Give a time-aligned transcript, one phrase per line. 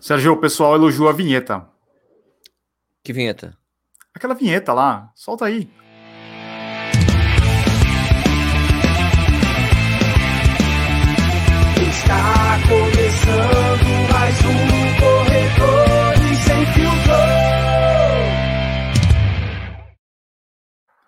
[0.00, 1.68] Sérgio, o pessoal elogiou a vinheta.
[3.04, 3.54] Que vinheta?
[4.14, 5.68] Aquela vinheta lá, solta aí.
[11.76, 14.60] Está começando mais um
[15.00, 17.20] Corredores Sem Filtro.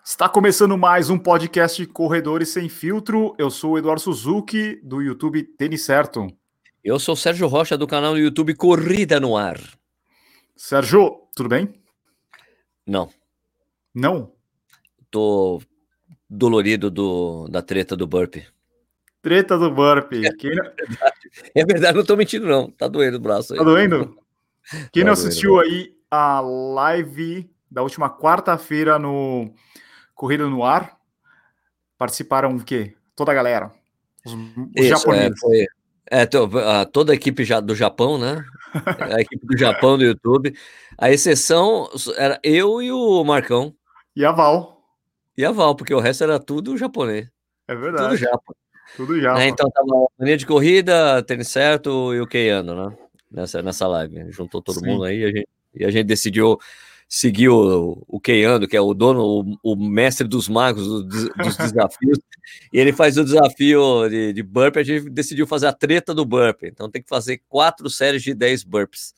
[0.05, 3.33] Está começando mais um podcast Corredores Sem Filtro.
[3.39, 6.27] Eu sou o Eduardo Suzuki, do YouTube Tênis Certo.
[6.83, 9.57] Eu sou o Sérgio Rocha, do canal no YouTube Corrida no Ar.
[10.55, 11.73] Sérgio, tudo bem?
[12.85, 13.09] Não,
[13.95, 14.33] Não?
[15.09, 15.61] tô
[16.29, 18.35] dolorido do, da treta do burp.
[19.21, 20.11] Treta do burp.
[20.37, 20.65] Quem não...
[21.55, 23.59] É verdade, não tô mentindo não, tá doendo o braço aí.
[23.59, 24.17] Tá doendo?
[24.91, 29.53] Quem Tá não doendo, assistiu aí a live da última quarta-feira no
[30.13, 30.97] Corrida no Ar,
[31.97, 32.93] participaram o quê?
[33.15, 33.71] Toda a galera.
[34.25, 34.39] Os, os
[34.75, 35.39] Isso, é, japoneses.
[35.39, 35.67] foi,
[36.21, 38.43] é, toda a equipe do Japão, né?
[38.99, 40.55] A equipe do Japão do YouTube.
[40.97, 43.73] A exceção era eu e o Marcão
[44.15, 44.81] E a Val.
[45.37, 47.27] e a Val, porque o resto era tudo japonês.
[47.67, 48.17] É Tudo verdade.
[48.17, 48.55] japa.
[48.95, 49.33] Tudo já.
[49.33, 49.47] né?
[49.47, 52.97] Então tava a mania de corrida, tênis certo e o Keiano, né?
[53.31, 54.31] Nessa, nessa live.
[54.31, 54.85] Juntou todo Sim.
[54.87, 56.59] mundo aí e a gente, e a gente decidiu
[57.15, 59.21] seguir o, o Keiano, que é o dono,
[59.63, 62.17] o, o mestre dos magos, do- dos, desafios.
[62.73, 64.43] E ele faz o desafio de, de
[64.75, 66.63] a gente decidiu fazer a treta do burp.
[66.63, 69.13] Então tem que fazer quatro séries de 10 burps.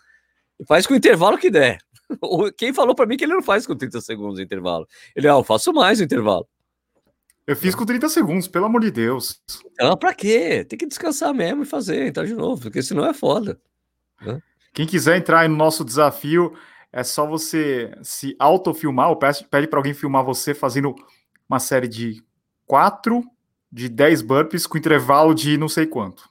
[0.59, 1.77] E faz com o intervalo que der.
[2.21, 4.85] O- Quem falou pra mim que ele não faz com 30 segundos de intervalo?
[5.15, 6.45] Ele, ah, eu faço mais o intervalo.
[7.47, 9.39] Eu fiz com 30 segundos, pelo amor de Deus.
[9.71, 10.65] Então, pra quê?
[10.65, 13.59] Tem que descansar mesmo e fazer, então de novo, porque senão é foda.
[14.73, 16.53] Quem quiser entrar aí no nosso desafio,
[16.95, 20.95] é só você se autofilmar ou pede, pede para alguém filmar você fazendo
[21.47, 22.23] uma série de
[22.65, 23.21] 4,
[23.69, 26.23] de 10 burpees com intervalo de não sei quanto.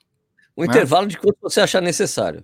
[0.56, 0.68] O Né?
[0.68, 2.42] intervalo de quanto você achar necessário.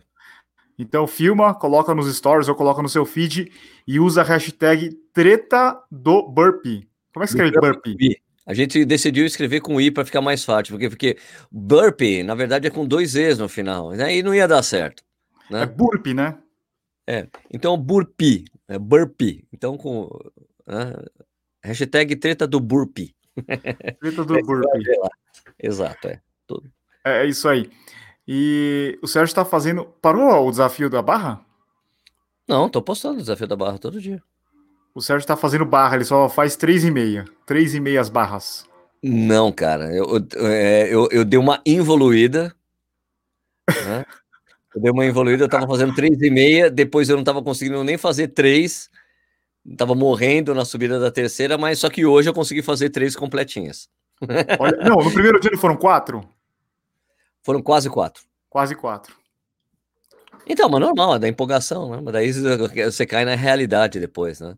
[0.79, 3.51] Então filma, coloca nos stories ou coloca no seu feed
[3.87, 6.87] e usa a hashtag treta do burpee.
[7.15, 8.21] Como é que escreve burpee?
[8.45, 11.17] A gente decidiu escrever com I para ficar mais fácil, porque, porque
[11.51, 14.15] burpee, na verdade, é com dois E's no final, né?
[14.15, 15.03] E não ia dar certo.
[15.51, 15.67] É Né?
[15.67, 16.37] burpee, né?
[17.53, 19.47] Então, burpee, é burpee.
[19.53, 20.09] Então, com
[20.67, 20.95] né?
[21.63, 23.15] hashtag treta do burpee.
[24.01, 24.85] Treta do burpee.
[25.59, 26.21] Exato, é.
[27.05, 27.71] É, é isso aí.
[28.27, 29.85] E o Sérgio está fazendo.
[30.01, 31.41] Parou o desafio da barra?
[32.47, 34.23] Não, tô postando o desafio da barra todo dia.
[34.95, 37.29] O Sérgio tá fazendo barra, ele só faz 3,5.
[37.47, 38.69] 3,5 as barras.
[39.03, 42.55] Não, cara, eu, eu, é, eu, eu dei uma involuída.
[43.69, 44.05] Né?
[44.75, 47.83] Eu dei uma involuída, eu tava fazendo três e meia, depois eu não tava conseguindo
[47.83, 48.89] nem fazer três,
[49.77, 53.89] tava morrendo na subida da terceira, mas só que hoje eu consegui fazer três completinhas.
[54.59, 56.23] Olha, não, no primeiro dia foram quatro?
[57.43, 58.23] Foram quase quatro.
[58.49, 59.15] Quase quatro.
[60.47, 62.01] Então, mas normal, é da empolgação, né?
[62.03, 62.33] Mas daí
[62.85, 64.57] você cai na realidade depois, né?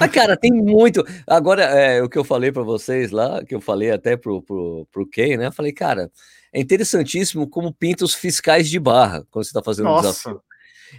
[0.00, 1.04] Mas, cara, tem muito.
[1.26, 4.86] Agora, é, o que eu falei para vocês lá, que eu falei até pro, pro,
[4.90, 5.46] pro Ken, né?
[5.46, 6.10] Eu falei, cara,
[6.52, 10.32] é interessantíssimo como pinta os fiscais de barra quando você tá fazendo um desafio.
[10.32, 10.44] Nossa,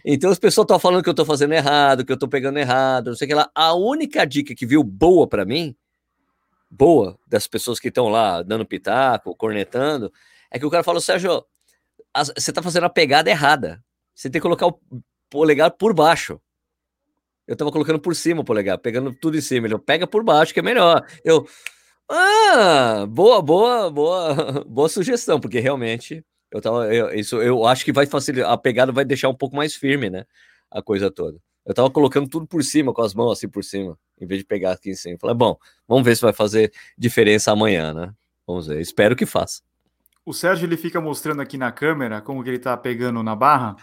[0.05, 3.07] Então, as pessoas estão falando que eu tô fazendo errado, que eu tô pegando errado,
[3.07, 3.49] não sei o que lá.
[3.55, 5.75] A única dica que viu boa para mim,
[6.69, 10.11] boa, das pessoas que estão lá dando pitaco, cornetando,
[10.51, 11.43] é que o cara falou, Sérgio,
[12.35, 13.83] você tá fazendo a pegada errada.
[14.13, 14.79] Você tem que colocar o
[15.29, 16.39] polegar por baixo.
[17.47, 19.65] Eu tava colocando por cima o polegar, pegando tudo em cima.
[19.65, 21.03] Ele falou, pega por baixo, que é melhor.
[21.23, 21.47] Eu,
[22.09, 27.91] ah, boa, boa, boa, boa sugestão, porque realmente eu tava, eu, isso eu acho que
[27.91, 30.25] vai facilitar, a pegada vai deixar um pouco mais firme, né?
[30.71, 31.37] A coisa toda.
[31.65, 34.45] Eu tava colocando tudo por cima, com as mãos assim por cima, em vez de
[34.45, 35.17] pegar aqui em cima.
[35.19, 38.11] Falei, bom, vamos ver se vai fazer diferença amanhã, né?
[38.47, 39.61] Vamos ver, espero que faça.
[40.25, 43.75] o Sérgio ele fica mostrando aqui na câmera como que ele tá pegando na barra,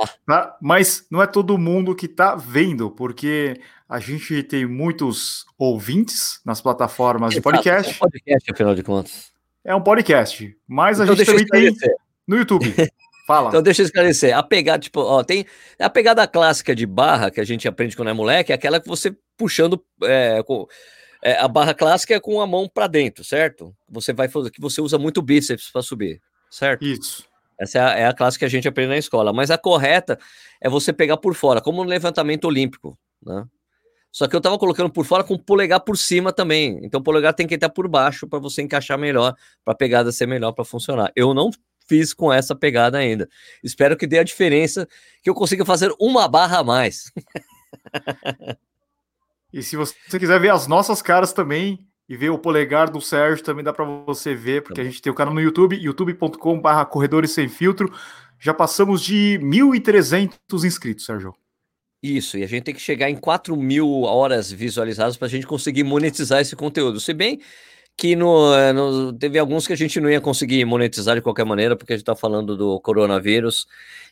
[0.00, 0.08] Ah.
[0.26, 0.56] tá?
[0.60, 3.60] mas não é todo mundo que tá vendo, porque
[3.92, 7.92] a gente tem muitos ouvintes nas plataformas de Exato, podcast.
[7.92, 9.32] é um podcast, afinal de contas.
[9.64, 11.90] É um podcast, mas a Então gente deixa eu também tem
[12.26, 12.64] no YouTube.
[13.26, 13.50] Fala.
[13.50, 14.36] Então deixa eu esclarecer.
[14.36, 15.44] A pegada, tipo, ó, tem
[15.78, 18.88] a pegada clássica de barra que a gente aprende quando é moleque, é aquela que
[18.88, 20.66] você puxando é, com-
[21.22, 23.72] é, a barra clássica é com a mão para dentro, certo?
[23.88, 26.82] Você vai fazer que você usa muito bíceps para subir, certo?
[26.84, 27.24] Isso.
[27.60, 29.32] Essa é a, é a classe que a gente aprende na escola.
[29.32, 30.18] Mas a correta
[30.60, 33.44] é você pegar por fora, como no levantamento olímpico, né?
[34.12, 36.78] Só que eu tava colocando por fora com o polegar por cima também.
[36.82, 40.12] Então o polegar tem que estar por baixo para você encaixar melhor, para a pegada
[40.12, 41.10] ser melhor para funcionar.
[41.16, 41.50] Eu não
[41.88, 43.28] fiz com essa pegada ainda.
[43.64, 44.86] Espero que dê a diferença,
[45.22, 47.10] que eu consiga fazer uma barra a mais.
[49.52, 53.44] E se você quiser ver as nossas caras também e ver o polegar do Sérgio,
[53.44, 57.32] também dá para você ver, porque a gente tem o canal no YouTube, youtube.com/barra corredores
[57.32, 57.92] sem filtro.
[58.38, 61.34] já passamos de 1.300 inscritos, Sérgio.
[62.02, 65.46] Isso, e a gente tem que chegar em 4 mil horas visualizadas para a gente
[65.46, 66.98] conseguir monetizar esse conteúdo.
[66.98, 67.40] Se bem
[67.96, 71.44] que no, eh, no, teve alguns que a gente não ia conseguir monetizar de qualquer
[71.44, 73.66] maneira, porque a gente está falando do coronavírus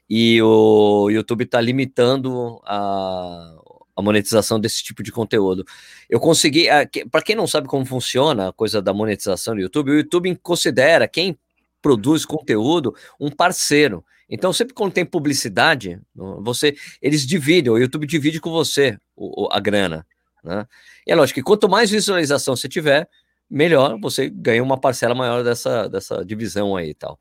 [0.08, 3.56] e o YouTube está limitando a,
[3.96, 5.64] a monetização desse tipo de conteúdo.
[6.08, 9.90] Eu consegui, eh, para quem não sabe como funciona a coisa da monetização do YouTube,
[9.90, 11.36] o YouTube considera quem
[11.82, 14.04] produz conteúdo um parceiro.
[14.30, 19.58] Então, sempre quando tem publicidade, você eles dividem, o YouTube divide com você o, a
[19.58, 20.06] grana.
[20.44, 20.66] Né?
[21.06, 23.08] E é lógico que quanto mais visualização você tiver,
[23.50, 27.18] melhor você ganha uma parcela maior dessa, dessa divisão aí e tal.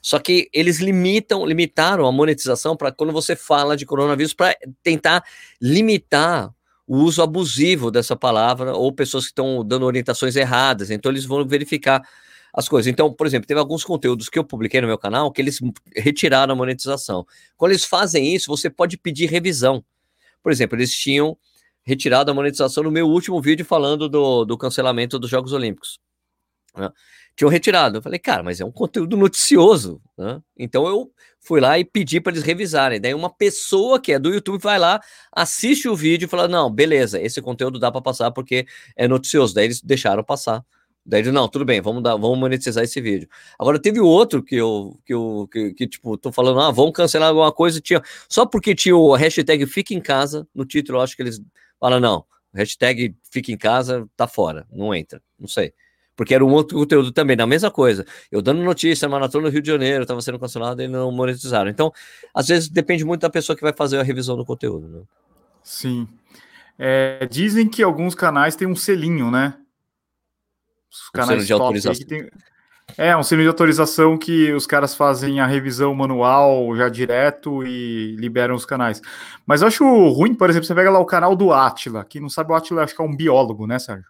[0.00, 5.24] Só que eles limitam, limitaram a monetização para quando você fala de coronavírus para tentar
[5.60, 6.54] limitar
[6.86, 10.90] o uso abusivo dessa palavra ou pessoas que estão dando orientações erradas.
[10.90, 12.02] Então eles vão verificar
[12.52, 12.90] as coisas.
[12.90, 15.58] Então, por exemplo, teve alguns conteúdos que eu publiquei no meu canal que eles
[15.96, 17.26] retiraram a monetização.
[17.56, 19.84] Quando eles fazem isso, você pode pedir revisão.
[20.42, 21.36] Por exemplo, eles tinham
[21.82, 25.98] retirado a monetização no meu último vídeo falando do, do cancelamento dos Jogos Olímpicos.
[26.76, 26.90] Né?
[27.34, 27.98] Tinham retirado.
[27.98, 30.00] Eu falei, cara, mas é um conteúdo noticioso.
[30.16, 30.40] Né?
[30.56, 31.10] Então eu
[31.40, 33.00] fui lá e pedi para eles revisarem.
[33.00, 35.00] Daí uma pessoa que é do YouTube vai lá,
[35.32, 38.66] assiste o vídeo e fala: não, beleza, esse conteúdo dá para passar porque
[38.96, 39.54] é noticioso.
[39.54, 40.64] Daí eles deixaram passar.
[41.04, 43.28] Daí não, tudo bem, vamos dar, vamos monetizar esse vídeo.
[43.58, 47.30] Agora teve outro que eu, que eu, que, que tipo, tô falando, ah, vamos cancelar
[47.30, 51.16] alguma coisa, tinha, só porque tinha o hashtag fica em casa no título, eu acho
[51.16, 51.42] que eles
[51.80, 55.74] falam, não, hashtag fica em casa, tá fora, não entra, não sei.
[56.14, 58.04] Porque era um outro conteúdo também, na mesma coisa.
[58.30, 61.70] Eu dando notícia, maratona no Rio de Janeiro, estava sendo cancelado e não monetizaram.
[61.70, 61.90] Então,
[62.34, 65.00] às vezes depende muito da pessoa que vai fazer a revisão do conteúdo, né?
[65.64, 66.06] Sim.
[66.78, 69.54] É, dizem que alguns canais têm um selinho, né?
[70.92, 72.06] Os canais um de autorização.
[72.06, 72.28] Tem...
[72.98, 78.14] É, um selo de autorização que os caras fazem a revisão manual já direto e
[78.16, 79.00] liberam os canais.
[79.46, 82.04] Mas eu acho ruim, por exemplo, você pega lá o canal do Atila.
[82.04, 84.04] Quem não sabe, o Atila acho que é um biólogo, né, Sérgio?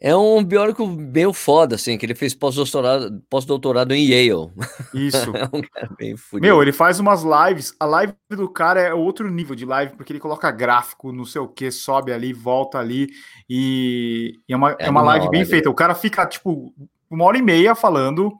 [0.00, 4.50] É um biólogo meio foda, assim, que ele fez pós-doutorado pós -doutorado em Yale.
[4.94, 5.32] Isso.
[5.34, 6.46] é um cara bem fudido.
[6.46, 7.74] Meu, ele faz umas lives.
[7.80, 11.40] A live do cara é outro nível de live, porque ele coloca gráfico, não sei
[11.40, 13.08] o que, sobe ali, volta ali.
[13.50, 15.68] E, e é uma, é, é uma live bem feita.
[15.68, 16.72] O cara fica, tipo,
[17.10, 18.32] uma hora e meia falando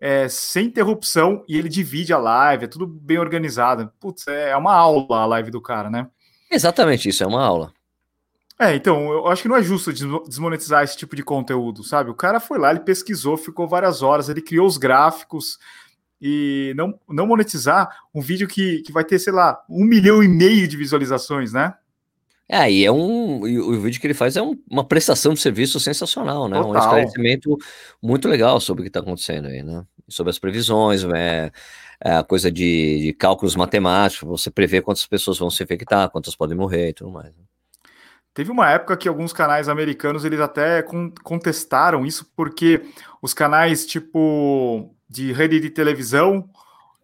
[0.00, 3.92] é, sem interrupção e ele divide a live, é tudo bem organizado.
[4.00, 6.06] Putz, é, é uma aula a live do cara, né?
[6.50, 7.72] Exatamente isso, é uma aula.
[8.58, 9.92] É, então, eu acho que não é justo
[10.26, 12.10] desmonetizar esse tipo de conteúdo, sabe?
[12.10, 15.58] O cara foi lá, ele pesquisou, ficou várias horas, ele criou os gráficos
[16.20, 20.28] e não, não monetizar um vídeo que, que vai ter, sei lá, um milhão e
[20.28, 21.74] meio de visualizações, né?
[22.48, 23.42] É, e é um.
[23.42, 26.56] o vídeo que ele faz é um, uma prestação de serviço sensacional, né?
[26.56, 26.72] Total.
[26.72, 27.58] Um esclarecimento
[28.00, 29.84] muito legal sobre o que está acontecendo aí, né?
[30.08, 31.50] Sobre as previsões, é,
[32.02, 36.36] é a coisa de, de, cálculos matemáticos, você prevê quantas pessoas vão se infectar, quantas
[36.36, 37.26] podem morrer e tudo mais.
[37.26, 37.42] Né?
[38.36, 40.84] Teve uma época que alguns canais americanos eles até
[41.24, 42.82] contestaram isso porque
[43.22, 46.46] os canais tipo de rede de televisão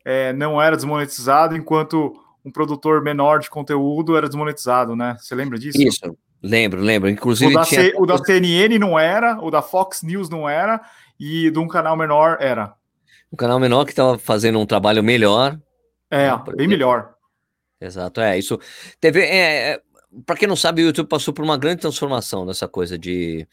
[0.05, 2.13] é, não era desmonetizado enquanto
[2.45, 5.17] um produtor menor de conteúdo era desmonetizado, né?
[5.19, 5.81] Você lembra disso?
[5.81, 7.09] Isso, lembro, lembro.
[7.09, 7.81] Inclusive o da, tinha...
[7.81, 10.83] C, o da CNN não era, o da Fox News não era
[11.19, 12.75] e de um canal menor era.
[13.33, 15.59] Um canal menor que estava fazendo um trabalho melhor.
[16.11, 17.15] É, né, bem melhor.
[17.81, 18.61] Exato, é isso.
[19.01, 19.83] Teve, é, é
[20.27, 23.47] para quem não sabe, o YouTube passou por uma grande transformação nessa coisa de,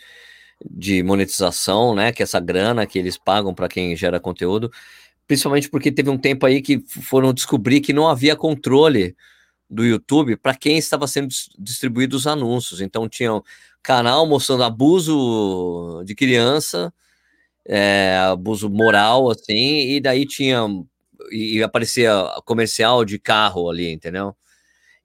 [0.69, 2.11] de monetização, né?
[2.11, 4.71] Que essa grana que eles pagam para quem gera conteúdo,
[5.27, 9.15] principalmente porque teve um tempo aí que foram descobrir que não havia controle
[9.69, 12.81] do YouTube para quem estava sendo distribuídos os anúncios.
[12.81, 13.41] Então tinha um
[13.83, 16.93] canal mostrando abuso de criança,
[17.65, 20.65] é, abuso moral, assim, e daí tinha
[21.31, 22.11] e aparecia
[22.45, 24.35] comercial de carro ali, entendeu?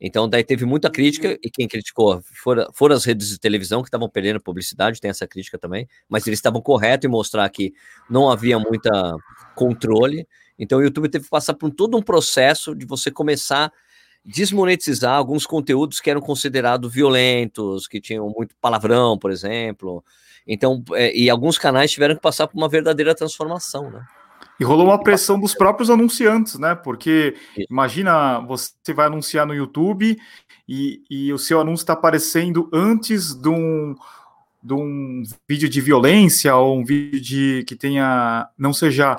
[0.01, 1.37] Então, daí teve muita crítica, uhum.
[1.43, 5.27] e quem criticou foram, foram as redes de televisão que estavam perdendo publicidade, tem essa
[5.27, 7.73] crítica também, mas eles estavam corretos em mostrar que
[8.11, 9.17] não havia muita
[9.55, 10.27] controle.
[10.59, 13.73] Então, o YouTube teve que passar por todo um processo de você começar a
[14.25, 20.05] desmonetizar alguns conteúdos que eram considerados violentos, que tinham muito palavrão, por exemplo.
[20.47, 24.05] Então, é, e alguns canais tiveram que passar por uma verdadeira transformação, né?
[24.59, 26.75] E rolou uma pressão dos próprios anunciantes, né?
[26.75, 27.37] Porque
[27.69, 30.17] imagina, você vai anunciar no YouTube
[30.69, 33.95] e, e o seu anúncio está aparecendo antes de um,
[34.63, 39.19] de um vídeo de violência ou um vídeo de, que tenha não seja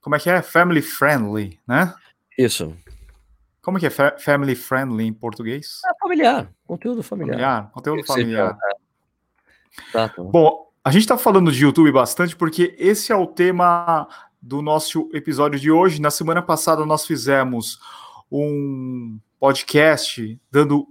[0.00, 1.94] como é que é family friendly, né?
[2.38, 2.74] Isso.
[3.60, 5.80] Como é que é fa family friendly em português?
[5.84, 7.36] É familiar, conteúdo familiar.
[7.36, 8.56] familiar conteúdo familiar.
[9.92, 10.12] Tá.
[10.18, 14.08] Bom, a gente está falando de YouTube bastante porque esse é o tema
[14.40, 16.00] do nosso episódio de hoje.
[16.00, 17.78] Na semana passada nós fizemos
[18.30, 20.86] um podcast dando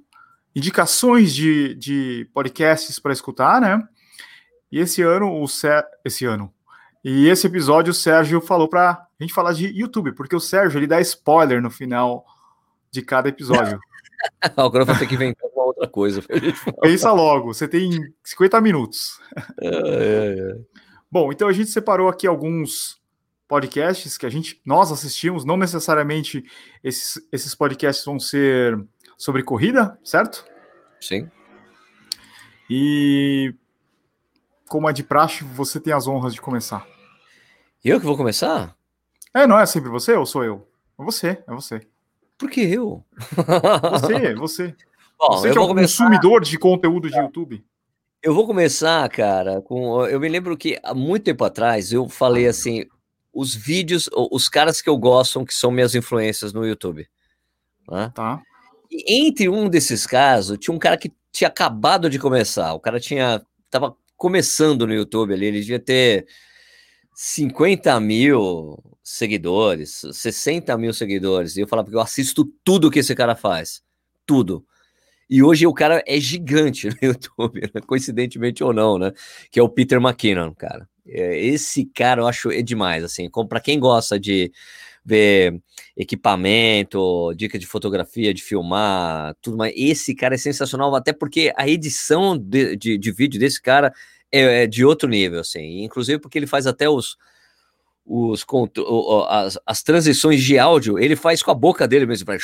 [0.55, 3.81] indicações de, de podcasts para escutar, né?
[4.71, 5.83] E esse ano, o Sé...
[6.05, 6.53] esse ano,
[7.03, 10.77] e esse episódio o Sérgio falou para a gente falar de YouTube, porque o Sérgio
[10.77, 12.25] ele dá spoiler no final
[12.91, 13.79] de cada episódio.
[14.57, 16.21] Agora vou ter que inventar uma outra coisa.
[16.81, 19.19] Pensa logo, você tem 50 minutos.
[19.61, 20.55] É, é, é.
[21.09, 22.98] Bom, então a gente separou aqui alguns
[23.49, 26.45] podcasts que a gente nós assistimos, não necessariamente
[26.83, 28.79] esses, esses podcasts vão ser
[29.17, 30.45] sobre corrida, certo?
[31.01, 31.29] Sim.
[32.69, 33.53] E
[34.69, 36.87] como é de praxe, você tem as honras de começar.
[37.83, 38.75] Eu que vou começar?
[39.33, 40.67] É, não é sempre você ou sou eu?
[40.99, 41.81] É você, é você.
[42.37, 43.03] Por que eu?
[43.91, 44.75] Você, você.
[45.17, 46.03] Bom, você é um começar...
[46.03, 47.65] consumidor de conteúdo de YouTube.
[48.21, 50.05] Eu vou começar, cara, com.
[50.05, 52.85] Eu me lembro que há muito tempo atrás eu falei assim:
[53.39, 57.07] os vídeos, os caras que eu gosto, que são minhas influências no YouTube.
[57.89, 58.11] Né?
[58.13, 58.41] Tá.
[58.91, 62.73] E entre um desses casos, tinha um cara que tinha acabado de começar.
[62.73, 63.41] O cara tinha.
[63.69, 66.27] tava começando no YouTube ali, ele devia ter
[67.15, 71.55] 50 mil seguidores, 60 mil seguidores.
[71.55, 73.81] E eu falava que eu assisto tudo que esse cara faz.
[74.25, 74.65] Tudo.
[75.29, 77.81] E hoje o cara é gigante no YouTube, né?
[77.87, 79.13] coincidentemente ou não, né?
[79.49, 80.89] Que é o Peter McKinnon, cara.
[81.11, 83.29] É, esse cara eu acho é demais, assim.
[83.47, 84.51] Para quem gosta de
[85.03, 85.61] ver
[85.97, 89.73] equipamento, dica de fotografia, de filmar, tudo mais.
[89.75, 93.93] Esse cara é sensacional, até porque a edição de, de, de vídeo desse cara
[94.31, 95.83] é, é, de outro nível, assim.
[95.83, 97.17] Inclusive porque ele faz até os,
[98.05, 98.45] os
[99.27, 102.43] as, as transições de áudio, ele faz com a boca dele mesmo, faz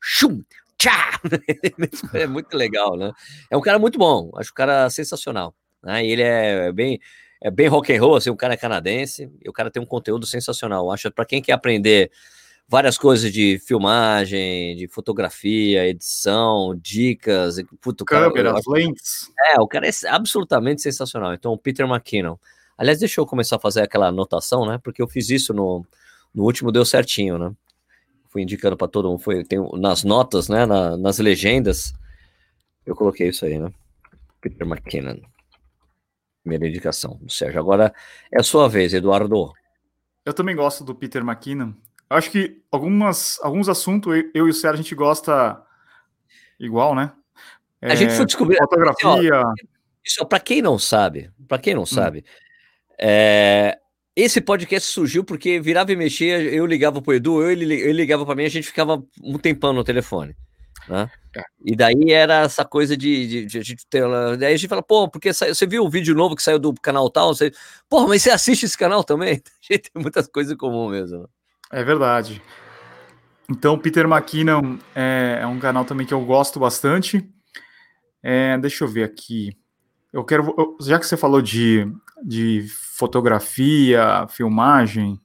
[0.00, 0.42] chum,
[0.78, 1.20] tchá.
[2.14, 3.12] é muito legal, né?
[3.50, 5.54] É um cara muito bom, acho o cara sensacional.
[5.82, 6.06] Né?
[6.06, 7.00] ele é bem
[7.42, 9.86] é bem rock and roll, assim, o cara é canadense, e o cara tem um
[9.86, 10.90] conteúdo sensacional.
[10.92, 12.10] Acho para quem quer aprender
[12.68, 19.30] várias coisas de filmagem, de fotografia, edição, dicas, puto, câmeras, lentes.
[19.54, 21.34] É, o cara é absolutamente sensacional.
[21.34, 22.36] Então, o Peter McKinnon.
[22.78, 24.78] Aliás, deixa eu começar a fazer aquela anotação, né?
[24.82, 25.84] Porque eu fiz isso no,
[26.34, 27.52] no último, deu certinho, né?
[28.28, 30.64] Fui indicando para todo mundo, foi tem, nas notas, né?
[30.64, 31.92] Na, nas legendas,
[32.86, 33.70] eu coloquei isso aí, né?
[34.40, 35.31] Peter McKinnon.
[36.42, 37.60] Primeira indicação do Sérgio.
[37.60, 37.94] Agora
[38.32, 39.52] é a sua vez, Eduardo.
[40.24, 41.72] Eu também gosto do Peter McKinnon.
[42.10, 45.62] Eu acho que algumas, alguns assuntos eu e o Sérgio a gente gosta
[46.58, 47.12] igual, né?
[47.80, 48.56] É, a gente foi descobrir.
[48.58, 49.42] Fotografia.
[50.04, 51.86] Isso, para quem não sabe, para quem não hum.
[51.86, 52.24] sabe,
[52.98, 53.78] é,
[54.14, 58.26] esse podcast surgiu porque virava e mexia, eu ligava pro Edu, eu, ele, ele ligava
[58.26, 60.36] para mim, a gente ficava um tempão no telefone.
[60.88, 61.10] Né?
[61.34, 61.42] É.
[61.64, 64.04] E daí era essa coisa de, de, de, a gente ter.
[64.38, 67.08] Daí a gente fala, pô, porque você viu o vídeo novo que saiu do canal
[67.08, 67.34] tal?
[67.34, 67.50] Você,
[67.88, 69.42] pô, mas você assiste esse canal também?
[69.70, 71.20] A gente tem muitas coisas em comum mesmo.
[71.20, 71.26] Né?
[71.72, 72.42] É verdade.
[73.50, 77.26] Então, Peter McKinnon é, é, um canal também que eu gosto bastante.
[78.22, 79.56] É, deixa eu ver aqui.
[80.12, 80.54] Eu quero.
[80.58, 81.90] Eu, já que você falou de,
[82.22, 85.18] de fotografia, filmagem,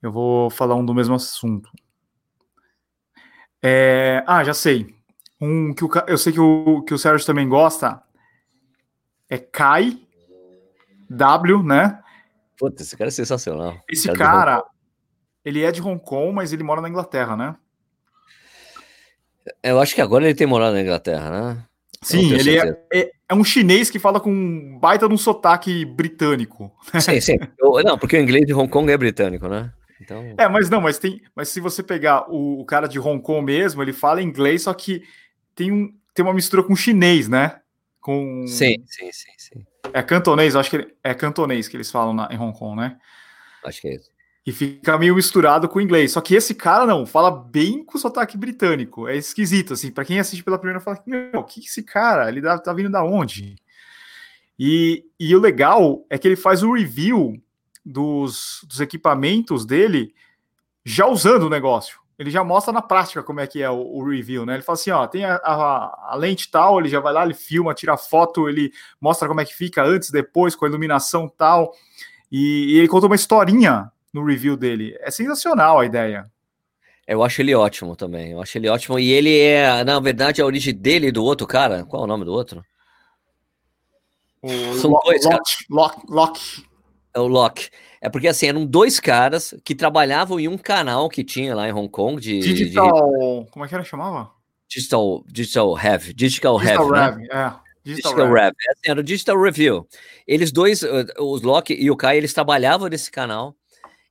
[0.00, 1.68] eu vou falar um do mesmo assunto.
[3.68, 4.94] É, ah, já sei.
[5.40, 8.00] Um que o, eu sei que o, que o Sérgio também gosta
[9.28, 9.98] é Kai
[11.10, 12.00] W, né?
[12.56, 13.76] Puta, esse cara é sensacional.
[13.90, 14.64] Esse cara,
[15.44, 17.56] ele é de Hong Kong, mas ele mora na Inglaterra, né?
[19.60, 21.64] Eu acho que agora ele tem morado na Inglaterra, né?
[22.02, 25.84] Sim, ele é, é, é, um chinês que fala com um baita de um sotaque
[25.84, 26.70] britânico.
[27.00, 27.36] Sim, sim.
[27.58, 29.72] Eu, não, porque o inglês de Hong Kong é britânico, né?
[30.00, 30.34] Então...
[30.36, 31.22] É, mas não, mas tem.
[31.34, 34.74] Mas se você pegar o, o, cara de Hong Kong mesmo, ele fala inglês, só
[34.74, 35.02] que
[35.54, 37.60] tem, um, tem uma mistura com chinês, né?
[38.00, 38.46] Com...
[38.46, 39.66] Sim, sim, sim, sim.
[39.92, 42.98] É cantonês, acho que é cantonês que eles falam na, em Hong Kong, né?
[43.64, 44.10] Acho que é isso.
[44.46, 46.12] E fica meio misturado com o inglês.
[46.12, 49.08] Só que esse cara não, fala bem com sotaque britânico.
[49.08, 49.90] É esquisito, assim.
[49.90, 52.28] Para quem assiste pela primeira, fala: Meu, o que, esse cara?
[52.28, 53.56] Ele tá, tá vindo da onde?
[54.56, 57.42] E, e o legal é que ele faz o review
[57.86, 60.12] dos, dos equipamentos dele
[60.84, 62.00] já usando o negócio.
[62.18, 64.54] Ele já mostra na prática como é que é o, o review, né?
[64.54, 67.34] Ele fala assim, ó, tem a, a, a, lente tal, ele já vai lá, ele
[67.34, 71.72] filma, tira foto, ele mostra como é que fica antes, depois, com a iluminação tal,
[72.32, 74.96] e, e ele conta uma historinha no review dele.
[75.00, 76.30] É sensacional a ideia.
[77.06, 78.32] Eu acho ele ótimo também.
[78.32, 78.98] Eu acho ele ótimo.
[78.98, 81.84] E ele é, na verdade, a origem dele e do outro cara.
[81.84, 82.64] Qual é o nome do outro?
[84.42, 85.22] O São dois,
[85.70, 86.65] Lock, Lock,
[87.16, 87.70] é o Locke.
[88.00, 91.72] É porque assim, eram dois caras que trabalhavam em um canal que tinha lá em
[91.72, 92.38] Hong Kong de.
[92.40, 92.90] Digital.
[92.90, 93.50] De...
[93.50, 94.30] Como é que era chamava?
[94.68, 96.12] Digital, Digital Have.
[96.12, 97.22] Digital, Digital Have.
[97.22, 97.28] Né?
[97.30, 97.66] É.
[97.82, 98.34] Digital, Digital Rev.
[98.34, 98.54] Rev.
[98.68, 99.88] É assim, era o Digital Review.
[100.26, 103.54] Eles dois, uh, os Loki e o Kai, eles trabalhavam nesse canal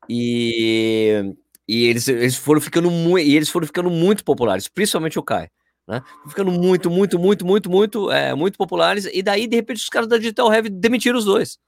[0.09, 1.35] e,
[1.67, 5.49] e eles, eles foram ficando muito, e eles foram ficando muito populares, principalmente o Kai.
[5.85, 6.01] Né?
[6.27, 9.07] Ficando muito, muito, muito, muito, muito, é, muito populares.
[9.13, 11.59] E daí, de repente, os caras da Digital Rev demitiram os dois.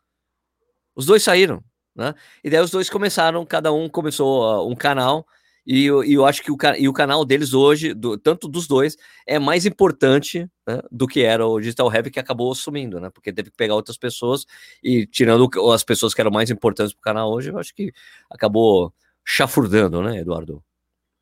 [0.98, 1.63] Os dois saíram.
[1.96, 2.13] Né?
[2.44, 5.25] E daí os dois começaram, cada um começou uh, um canal.
[5.66, 8.68] E eu, e eu acho que o, e o canal deles hoje, do- tanto dos
[8.68, 13.10] dois, é mais importante né, do que era o Digital Heavy, que acabou sumindo, né?
[13.10, 14.46] Porque teve que pegar outras pessoas
[14.82, 17.92] e tirando as pessoas que eram mais importantes para o canal hoje, eu acho que
[18.30, 18.94] acabou
[19.25, 20.63] chafurdando, né, Eduardo?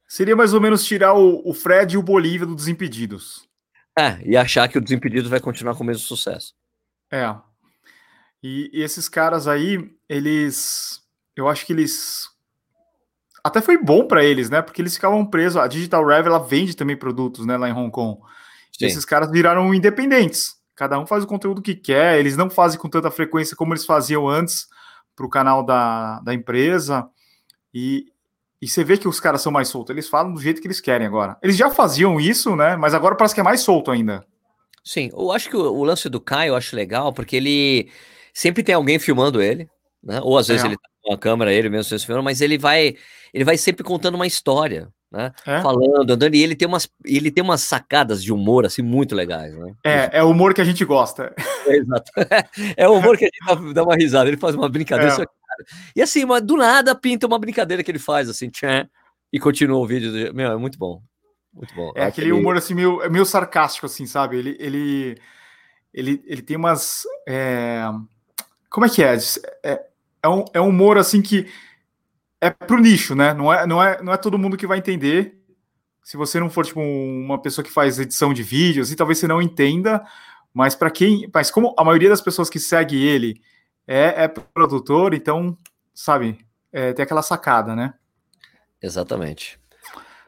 [0.08, 3.48] Seria mais ou menos tirar o, o Fred e o Bolívia do Desimpedidos.
[3.98, 6.54] É, e achar que o Desimpedidos vai continuar com o mesmo sucesso.
[7.12, 7.36] É.
[8.48, 11.02] E, e esses caras aí, eles.
[11.36, 12.30] Eu acho que eles.
[13.44, 14.62] Até foi bom para eles, né?
[14.62, 15.60] Porque eles ficavam presos.
[15.60, 17.58] A Digital Rev ela vende também produtos, né?
[17.58, 18.22] Lá em Hong Kong.
[18.74, 18.86] E Sim.
[18.86, 20.58] esses caras viraram independentes.
[20.76, 22.20] Cada um faz o conteúdo que quer.
[22.20, 24.68] Eles não fazem com tanta frequência como eles faziam antes
[25.16, 27.10] para o canal da, da empresa.
[27.74, 28.06] E,
[28.62, 29.90] e você vê que os caras são mais soltos.
[29.90, 31.36] Eles falam do jeito que eles querem agora.
[31.42, 32.76] Eles já faziam isso, né?
[32.76, 34.24] Mas agora parece que é mais solto ainda.
[34.84, 37.90] Sim, eu acho que o, o lance do Caio eu acho legal, porque ele
[38.36, 39.68] sempre tem alguém filmando ele,
[40.04, 40.20] né?
[40.22, 40.68] Ou às vezes É.
[40.68, 42.96] ele tá com a câmera, ele mesmo se filmando, mas ele vai,
[43.34, 45.32] ele vai sempre contando uma história, né?
[45.46, 45.62] É?
[45.62, 49.56] Falando, andando, e ele tem umas, ele tem umas sacadas de humor assim muito legais,
[49.56, 49.74] né?
[49.84, 51.34] É, é o humor que a gente gosta.
[51.66, 52.12] É, exato.
[52.76, 55.14] É o humor que a gente dá, uma risada, ele faz uma brincadeira.
[55.14, 55.16] É.
[55.16, 55.30] cara.
[55.96, 58.90] E assim, mas do nada pinta uma brincadeira que ele faz, assim, tchan,
[59.32, 60.12] e continua o vídeo.
[60.12, 61.02] do- Meu, é muito bom.
[61.54, 61.94] Muito bom.
[61.96, 64.38] É aquele humor assim meio, é meio sarcástico, assim, sabe?
[64.38, 65.18] Ele, ele,
[65.94, 67.04] ele, ele tem umas.
[67.28, 67.86] é,
[68.76, 69.16] Como é que é?
[69.64, 69.86] É,
[70.22, 71.50] é, um, é um humor assim que
[72.42, 73.34] é pro nicho, né?
[73.34, 75.40] Não é, não, é, não é todo mundo que vai entender.
[76.04, 79.30] Se você não for tipo uma pessoa que faz edição de vídeos, e talvez você
[79.30, 80.06] não entenda.
[80.54, 83.42] Mas para quem, mas como a maioria das pessoas que segue ele
[83.88, 85.58] é, é produtor, então
[85.94, 86.38] sabe,
[86.70, 87.94] é, tem aquela sacada, né?
[88.82, 89.58] Exatamente.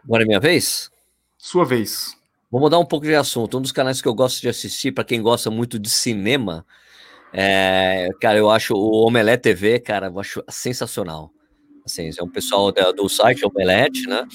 [0.06, 0.90] Agora é minha vez?
[1.38, 2.16] Sua vez.
[2.50, 3.58] Vou mudar um pouco de assunto.
[3.58, 6.66] Um dos canais que eu gosto de assistir, para quem gosta muito de cinema,
[7.40, 11.32] é, cara, eu acho o Omelete TV, cara, eu acho sensacional.
[11.86, 14.26] Assim, é um pessoal da- do site Omelete, né?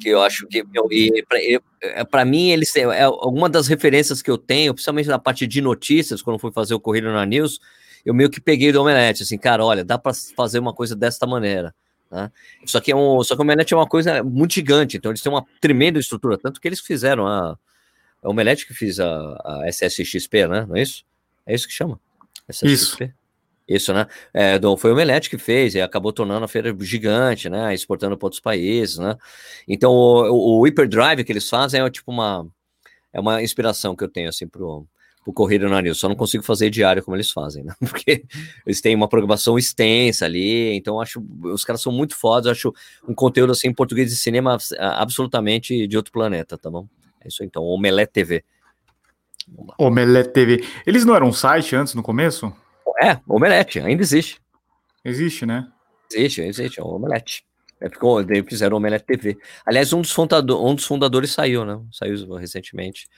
[0.00, 4.38] Que eu acho que, e e, é, mim, eles é alguma das referências que eu
[4.38, 7.60] tenho, principalmente na parte de notícias, quando fui fazer o Correio na News,
[8.04, 11.26] eu meio que peguei do Omelete, assim, cara, olha, dá para fazer uma coisa desta
[11.26, 11.74] maneira.
[12.10, 12.32] Né?
[12.64, 15.20] Só que é um, só que o Omelete é uma coisa muito gigante, então eles
[15.20, 17.58] têm uma tremenda estrutura, tanto que eles fizeram a,
[18.22, 19.06] a Omelete que fez a,
[19.44, 20.64] a SSXP, né?
[20.66, 21.04] Não é isso?
[21.46, 22.00] É isso que chama?
[22.48, 23.14] SSXP?
[23.68, 24.06] Isso, né?
[24.34, 27.72] É, foi o Omelete que fez e acabou tornando a feira gigante, né?
[27.72, 29.16] Exportando para outros países, né?
[29.66, 32.46] Então o, o, o Hyperdrive que eles fazem é tipo uma
[33.12, 34.86] é uma inspiração que eu tenho assim pro
[35.24, 37.72] o Correio na News, só não consigo fazer diário como eles fazem, né?
[37.78, 38.24] Porque
[38.66, 42.74] eles têm uma programação extensa ali, então acho os caras são muito fodas, acho
[43.06, 46.88] um conteúdo assim em português de cinema absolutamente de outro planeta, tá bom?
[47.20, 48.44] É isso aí, então, Omelete TV.
[49.78, 50.64] Omelete TV.
[50.86, 52.52] Eles não eram um site antes, no começo?
[53.02, 54.40] É, Omelete, ainda existe.
[55.04, 55.70] Existe, né?
[56.12, 57.44] Existe, existe, é o Omelete.
[57.80, 59.36] É porque daí fizeram o Omelete TV.
[59.66, 61.80] Aliás, um dos, fundado, um dos fundadores saiu, né?
[61.90, 63.08] Saiu recentemente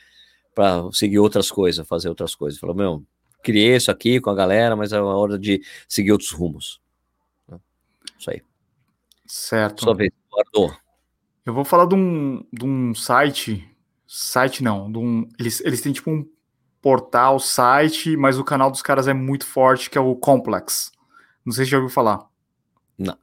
[0.55, 2.59] para seguir outras coisas, fazer outras coisas.
[2.59, 3.05] Falou, meu,
[3.43, 6.81] criei isso aqui com a galera, mas é hora de seguir outros rumos.
[8.19, 8.43] Isso aí.
[9.27, 9.85] Certo.
[9.85, 10.77] Sua vez, Eduardo.
[11.45, 13.69] Eu vou falar de um, de um site.
[14.17, 14.87] Site não.
[14.87, 16.25] Um, eles, eles têm tipo um
[16.81, 20.93] portal, site, mas o canal dos caras é muito forte, que é o Complex.
[21.45, 22.25] Não sei se já ouviu falar.
[22.97, 23.19] Não.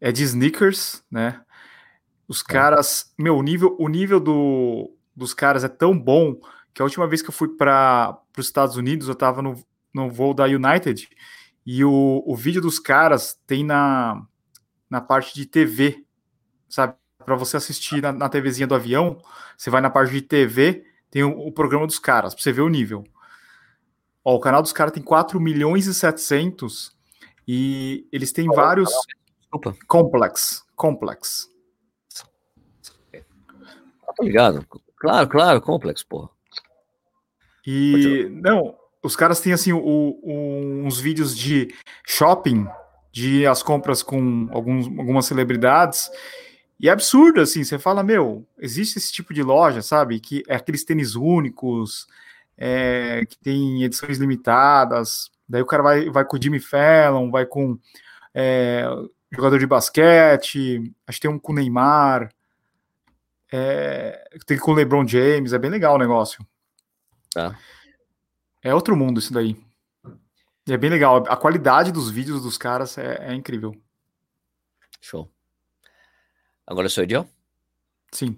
[0.00, 1.40] É de sneakers, né?
[2.26, 3.14] Os caras.
[3.16, 6.40] Meu, o nível, o nível do, dos caras é tão bom
[6.72, 10.10] que a última vez que eu fui para os Estados Unidos, eu tava no, no
[10.10, 11.08] voo da United
[11.64, 14.20] e o, o vídeo dos caras tem na,
[14.90, 16.04] na parte de TV,
[16.68, 16.96] sabe?
[17.24, 19.18] Para você assistir na, na TVzinha do avião,
[19.56, 22.62] você vai na parte de TV, tem o, o programa dos caras, para você ver
[22.62, 23.04] o nível.
[24.24, 26.96] Ó, o canal dos caras tem 4 milhões e 700
[27.46, 28.90] e eles têm Qual é o vários
[29.40, 29.76] Desculpa.
[29.86, 31.48] complex, complex.
[33.14, 34.66] Ah, tá ligado?
[34.96, 36.30] Claro, claro, complexo, porra.
[37.66, 41.74] E não, os caras têm assim o- o- uns vídeos de
[42.06, 42.66] shopping,
[43.12, 46.10] de as compras com alguns, algumas celebridades.
[46.78, 50.18] E é absurdo, assim, você fala, meu, existe esse tipo de loja, sabe?
[50.20, 52.06] Que é aqueles tênis únicos,
[52.56, 55.30] é, que tem edições limitadas.
[55.48, 57.78] Daí o cara vai, vai com o Jimmy Fallon, vai com
[58.34, 58.84] é,
[59.32, 62.32] jogador de basquete, acho que tem um com o Neymar,
[63.52, 66.44] é, tem com o LeBron James, é bem legal o negócio.
[67.32, 67.58] Tá.
[68.62, 69.56] É outro mundo isso daí.
[70.66, 71.24] E é bem legal.
[71.28, 73.74] A qualidade dos vídeos dos caras é, é incrível.
[75.00, 75.30] Show.
[76.66, 77.26] Agora sou eu?
[78.12, 78.36] Sim.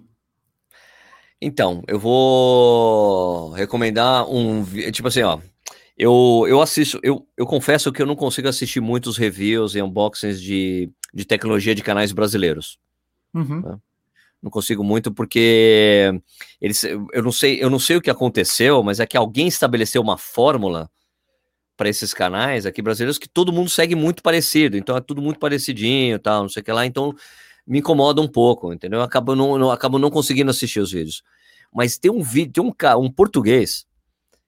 [1.41, 4.65] Então, eu vou recomendar um.
[4.91, 5.39] Tipo assim, ó.
[5.97, 10.39] Eu, eu assisto, eu, eu confesso que eu não consigo assistir muitos reviews e unboxings
[10.39, 12.77] de, de tecnologia de canais brasileiros.
[13.33, 13.63] Uhum.
[13.63, 13.79] Tá?
[14.41, 16.21] Não consigo muito porque
[16.61, 19.99] eles, eu não sei, eu não sei o que aconteceu, mas é que alguém estabeleceu
[19.99, 20.87] uma fórmula
[21.75, 25.39] para esses canais aqui brasileiros que todo mundo segue muito parecido, então é tudo muito
[25.39, 27.15] parecidinho, tal, não sei o que lá, então
[27.67, 28.99] me incomoda um pouco, entendeu?
[28.99, 31.21] Eu acabo não, não acabo não conseguindo assistir os vídeos.
[31.73, 33.85] Mas tem um vídeo, tem um, um português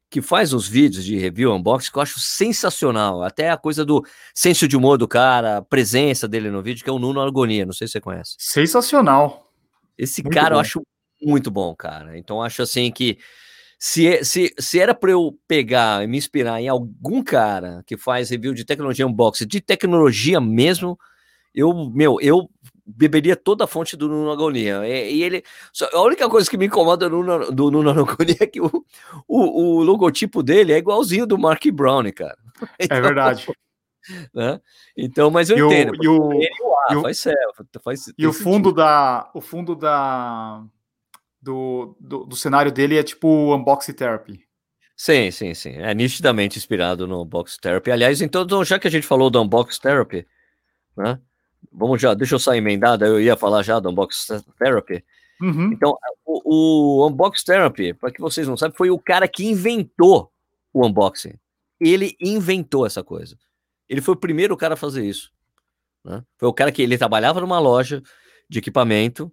[0.09, 3.21] que faz os vídeos de review unboxing que eu acho sensacional.
[3.21, 4.03] Até a coisa do
[4.33, 7.65] senso de humor do cara, a presença dele no vídeo, que é o Nuno Argonia,
[7.65, 8.35] não sei se você conhece.
[8.39, 9.51] Sensacional.
[9.97, 10.61] Esse Muito cara eu bom.
[10.61, 10.81] acho
[11.21, 12.17] muito bom, cara.
[12.17, 13.19] Então acho assim que
[13.77, 18.29] se, se, se era para eu pegar e me inspirar em algum cara que faz
[18.29, 20.97] review de tecnologia unboxing, de tecnologia mesmo,
[21.53, 22.49] eu, meu, eu
[22.95, 24.81] beberia toda a fonte do Nuno Agonia.
[24.87, 25.43] E, e ele.
[25.71, 28.69] só- a única coisa que me incomoda do Nuno, do Nuno Agonia é que o,
[29.27, 32.37] o, o logotipo dele é igualzinho do Mark Brown, cara.
[32.77, 33.45] É verdade.
[34.33, 34.59] Né?
[34.97, 35.93] Então, mas eu E o, entendo.
[36.01, 37.65] e o, ele e o A, e o- faz certo.
[37.83, 38.43] Faz, e o sentido.
[38.43, 39.29] fundo da.
[39.35, 40.63] O fundo da.
[41.41, 44.43] Do, do, do cenário dele é tipo Unboxing Therapy.
[44.95, 45.73] Sim, sim, sim.
[45.77, 47.91] É nitidamente inspirado no Box Therapy.
[47.91, 50.25] Aliás, então, então, já que a gente falou do Unbox Therapy,
[50.97, 51.19] né?
[51.71, 54.27] Vamos já, deixa eu só emendar, daí eu ia falar já do Unbox
[54.57, 55.03] Therapy.
[55.41, 55.71] Uhum.
[55.71, 60.31] Então, o, o Unbox Therapy, para que vocês não sabem, foi o cara que inventou
[60.73, 61.33] o unboxing.
[61.79, 63.37] Ele inventou essa coisa.
[63.87, 65.31] Ele foi o primeiro cara a fazer isso.
[66.03, 66.23] né?
[66.37, 68.03] Foi o cara que ele trabalhava numa loja
[68.49, 69.31] de equipamento.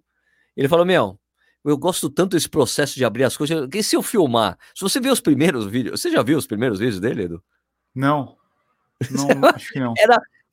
[0.55, 1.19] Ele falou: Meu,
[1.65, 3.67] eu gosto tanto desse processo de abrir as coisas.
[3.67, 6.79] Que se eu filmar, se você ver os primeiros vídeos, você já viu os primeiros
[6.79, 7.43] vídeos dele, Edu?
[7.93, 8.37] Não.
[9.11, 9.93] Não, acho que não.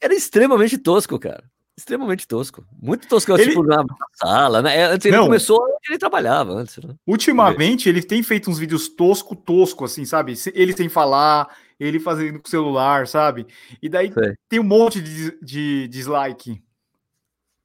[0.00, 1.50] Era extremamente tosco, cara.
[1.76, 2.64] Extremamente tosco.
[2.80, 3.84] Muito tosco, Ele- tipo, na
[4.14, 4.76] sala, né?
[4.76, 5.24] É, Antes ele Não.
[5.24, 6.94] começou ele trabalhava antes, né?
[7.06, 10.34] Ultimamente, ele tem feito uns vídeos tosco, tosco, assim, sabe?
[10.54, 13.46] Ele sem falar, ele fazendo com o celular, sabe?
[13.82, 14.34] E daí Sei.
[14.48, 16.62] tem um monte de, de dislike.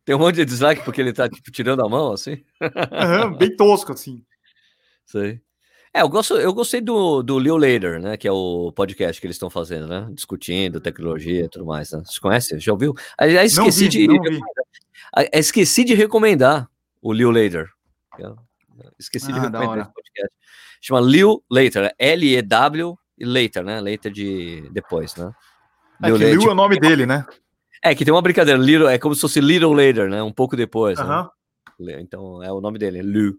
[0.04, 2.44] Tem um monte de dislike porque ele tá, tipo, tirando a mão, assim.
[2.92, 4.26] Aham, bem tosco, assim.
[5.06, 5.40] Sei.
[5.94, 8.16] É, eu, gosto, eu gostei do, do Leo Later, né?
[8.16, 10.08] Que é o podcast que eles estão fazendo, né?
[10.12, 12.02] Discutindo tecnologia e tudo mais, né?
[12.06, 12.60] Você conhece?
[12.60, 12.94] Já ouviu?
[13.18, 14.40] Aliás, esqueci vi, de.
[15.16, 16.70] Ah, Esqueci de recomendar
[17.02, 17.68] o Leo Later.
[18.20, 18.38] Eu-
[19.00, 20.34] Esqueci de Ah, da recomendar esse podcast.
[20.82, 23.82] Chama Leo Later, L-E-W e Later, né?
[23.82, 25.32] Later de depois, né?
[26.02, 27.26] É que Later, Liu tipo, é o nome dele, né?
[27.84, 30.22] é, que tem uma brincadeira, little, é como se fosse Little Later, né?
[30.24, 30.98] Um pouco depois.
[31.00, 31.04] né?
[31.06, 31.30] Aham.
[31.80, 33.02] Le- Então é o nome dele.
[33.02, 33.38] Lu.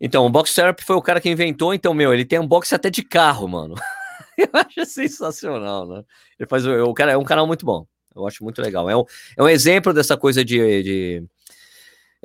[0.00, 2.72] Então, o Box Therapy foi o cara que inventou, então, meu, ele tem um box
[2.72, 3.74] até de carro, mano.
[4.36, 6.02] Eu acho sensacional, né?
[6.38, 7.86] Ele faz, o cara é um canal muito bom.
[8.14, 8.88] Eu acho muito legal.
[8.88, 9.04] É um,
[9.36, 11.24] é um exemplo dessa coisa de, de,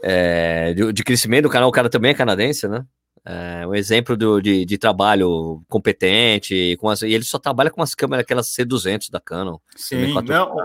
[0.04, 1.46] é, de, de crescimento.
[1.46, 2.86] O canal, o cara também é canadense, né?
[3.24, 6.76] É um exemplo do, de, de trabalho competente.
[6.78, 9.58] Com as, e ele só trabalha com as câmeras, aquelas C200 da Canon.
[9.76, 10.28] Sim, 4K.
[10.30, 10.56] não,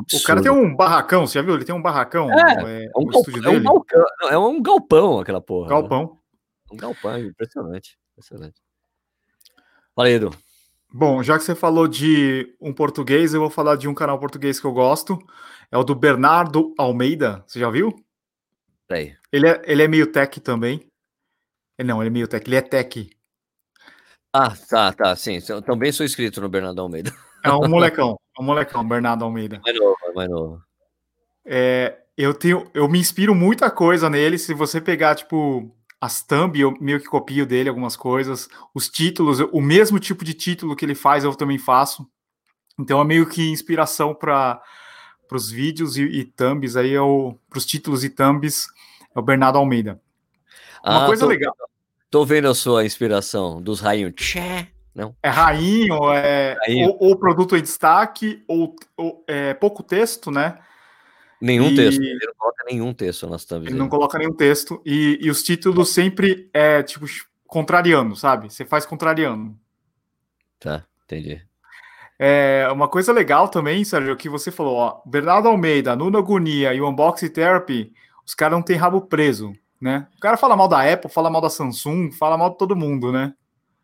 [0.00, 1.54] o cara tem um barracão, você já viu?
[1.54, 2.30] Ele tem um barracão.
[2.32, 5.68] É, é, É um, galpão, é um galpão, é um galpão aquela porra.
[6.04, 6.10] né?
[6.70, 7.98] Um galpão, impressionante.
[8.12, 8.60] impressionante.
[9.94, 10.30] Fala aí, Edu.
[10.90, 14.58] Bom, já que você falou de um português, eu vou falar de um canal português
[14.58, 15.18] que eu gosto.
[15.70, 17.44] É o do Bernardo Almeida.
[17.46, 17.94] Você já viu?
[18.86, 19.14] Peraí.
[19.30, 20.90] Ele é, ele é meio tech também.
[21.78, 23.10] Ele Não, ele é meio tech, ele é tech.
[24.32, 25.38] Ah, tá, tá, sim.
[25.48, 27.12] Eu também sou inscrito no Bernardo Almeida.
[27.44, 29.60] É um molecão, é um molecão, Bernardo Almeida.
[29.62, 30.60] Mais novo, é mais novo.
[31.46, 34.36] É, eu tenho, eu me inspiro muita coisa nele.
[34.36, 38.48] Se você pegar, tipo, as thumb, eu meio que copio dele algumas coisas.
[38.74, 42.08] Os títulos, eu- o mesmo tipo de título que ele faz, eu também faço.
[42.78, 44.60] Então é meio que inspiração para
[45.32, 48.68] os vídeos e, e thumbs aí, é o, para os títulos e thumbs,
[49.14, 50.00] é o Bernardo Almeida.
[50.84, 51.54] Uma Ah, coisa tô, legal.
[52.08, 54.14] Tô vendo a sua inspiração dos rainhos.
[54.14, 54.68] Tchê.
[54.94, 55.14] Não.
[55.22, 56.88] É rainho, é Rainho.
[56.88, 60.58] ou, ou produto em destaque, ou, ou, é, pouco texto, né?
[61.40, 62.02] Nenhum E- texto.
[62.02, 63.62] Ele não coloca nenhum texto nas thumbs.
[63.62, 63.78] Ele dele.
[63.78, 64.80] não coloca nenhum texto.
[64.84, 67.06] E, e os títulos sempre é tipo
[67.46, 68.52] contrariando, sabe?
[68.52, 69.56] Você faz contrariando.
[70.58, 71.40] Tá, entendi.
[72.18, 76.80] É uma coisa legal também, Sérgio, que você falou, ó, Bernardo Almeida, Nuno Agonia e
[76.80, 77.92] o Unboxing Therapy,
[78.26, 80.08] os caras não têm rabo preso, né?
[80.16, 83.12] O cara fala mal da Apple, fala mal da Samsung, fala mal de todo mundo,
[83.12, 83.34] né?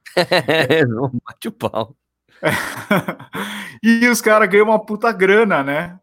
[0.88, 1.96] não bate o pau.
[3.82, 5.98] e os caras ganham uma puta grana, né?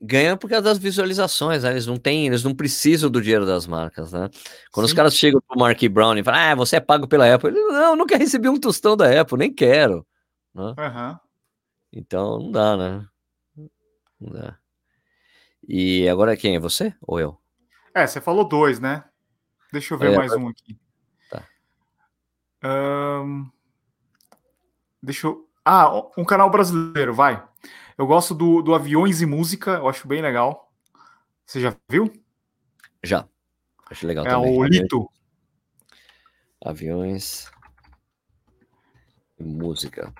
[0.00, 1.70] Ganha por causa das visualizações, né?
[1.70, 4.28] eles não têm, eles não precisam do dinheiro das marcas, né?
[4.70, 4.92] Quando Sim.
[4.92, 7.60] os caras chegam pro Mark Brown e falam, ah, você é pago pela Apple, ele,
[7.60, 10.06] não, quero receber um tostão da Apple, nem quero.
[10.56, 11.18] Aham.
[11.92, 13.06] Então não dá, né?
[14.20, 14.58] Não dá.
[15.66, 17.38] E agora quem é você ou eu?
[17.94, 19.04] É, você falou dois, né?
[19.72, 20.78] Deixa eu ver É, mais um aqui.
[21.28, 21.44] Tá.
[22.62, 23.46] Ahn,
[25.02, 25.48] deixa eu.
[25.64, 27.46] Ah, um canal brasileiro, vai.
[27.98, 30.70] Eu gosto do, do Aviões e Música, eu acho bem legal.
[31.44, 32.12] Você já viu?
[33.02, 33.26] Já.
[33.90, 34.50] Acho legal É também.
[34.56, 35.10] o Aviões- Lito.
[36.64, 37.50] Aviões
[39.38, 40.12] e música.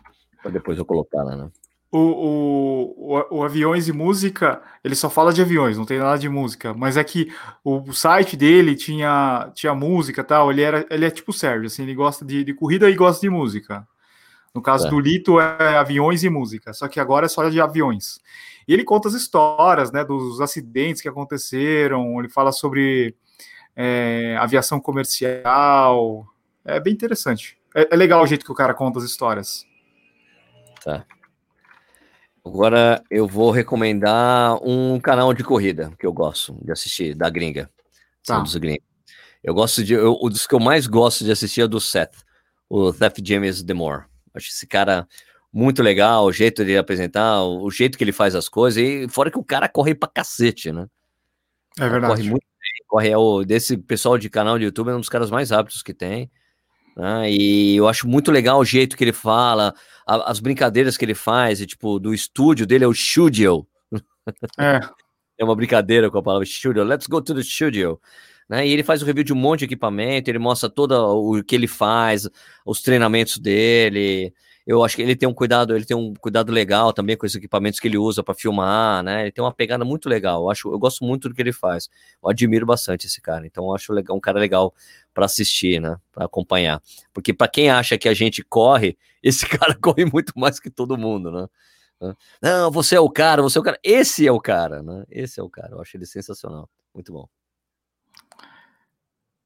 [0.43, 1.51] Pra depois eu colocar lá, né?
[1.91, 6.19] O, o, o, o Aviões e Música, ele só fala de aviões, não tem nada
[6.19, 6.75] de música.
[6.75, 7.33] Mas é que
[7.65, 10.51] o site dele tinha, tinha música e tal.
[10.51, 13.21] Ele, era, ele é tipo o Sérgio, assim, ele gosta de, de corrida e gosta
[13.23, 13.87] de música.
[14.55, 14.91] No caso Tá.
[14.91, 18.21] do Lito é aviões e música, só que agora é só de aviões.
[18.67, 23.15] E ele conta as histórias, né, dos acidentes que aconteceram, ele fala sobre
[23.77, 26.27] é, aviação comercial.
[26.65, 27.57] É bem interessante.
[27.75, 29.67] É, é legal o jeito que o cara conta as histórias.
[32.45, 37.71] Agora eu vou recomendar um canal de corrida que eu gosto de assistir, da gringa.
[38.25, 38.41] Tá.
[38.41, 38.87] Dos gringos.
[39.43, 39.95] Eu gosto de.
[39.95, 42.17] Eu, o dos que eu mais gosto de assistir é do Seth,
[42.69, 44.05] o Seth James Demore.
[44.39, 45.07] Acho esse cara
[45.53, 49.31] muito legal, o jeito de apresentar, o, jeito que ele faz as coisas, e fora
[49.31, 50.87] que o cara corre pra cacete, né?
[51.79, 52.23] É Corre verdade.
[52.31, 55.31] muito bem, corre é o desse pessoal de canal de YouTube, é um dos caras
[55.31, 56.31] mais rápidos que tem.
[56.97, 57.31] né?
[57.31, 59.73] E eu acho muito legal o jeito que ele fala,
[60.07, 63.67] a- as brincadeiras que ele faz, e, tipo, do estúdio dele é o studio.
[64.59, 64.81] É,
[65.41, 66.83] É uma brincadeira com a palavra studio.
[66.83, 68.01] Let's go to the studio.
[68.49, 68.67] Né?
[68.67, 71.55] E ele faz o review de um monte de equipamento, ele mostra todo o que
[71.55, 72.29] ele faz,
[72.65, 74.33] os treinamentos dele.
[74.67, 77.35] Eu acho que ele tem um cuidado, ele tem um cuidado legal também com os
[77.35, 79.23] equipamentos que ele usa para filmar, né?
[79.23, 80.43] Ele tem uma pegada muito legal.
[80.43, 81.89] Eu acho, eu gosto muito do que ele faz.
[82.23, 83.47] Eu admiro bastante esse cara.
[83.47, 84.75] Então eu acho legal, um cara legal
[85.15, 85.97] para assistir, né?
[86.13, 86.83] Para acompanhar.
[87.15, 90.99] Porque para quem acha que a gente corre, esse cara corre muito mais que todo
[90.99, 91.49] mundo, né?
[92.43, 93.79] Não, você é o cara, você é o cara.
[93.83, 95.05] Esse é o cara, né?
[95.11, 95.73] Esse é o cara.
[95.73, 96.69] Eu acho ele sensacional.
[96.95, 97.27] Muito bom.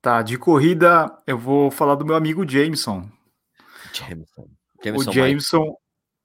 [0.02, 0.20] Tá.
[0.22, 3.08] De corrida, eu vou falar do meu amigo Jameson.
[3.92, 4.42] Jameson.
[4.42, 5.14] o Jameson Mike.
[5.14, 5.76] Jameson,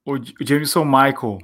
[0.04, 1.38] o, J- o Jameson Michael,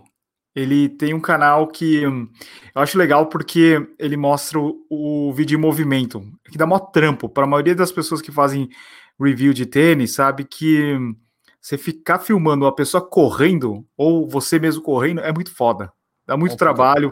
[0.54, 2.28] ele tem um canal que hum,
[2.74, 7.28] eu acho legal porque ele mostra o, o vídeo em movimento, que dá mó trampo.
[7.28, 8.68] Para a maioria das pessoas que fazem
[9.20, 11.14] review de tênis, sabe que hum,
[11.60, 15.92] você ficar filmando uma pessoa correndo, ou você mesmo correndo, é muito foda.
[16.26, 17.10] Dá muito É, trabalho.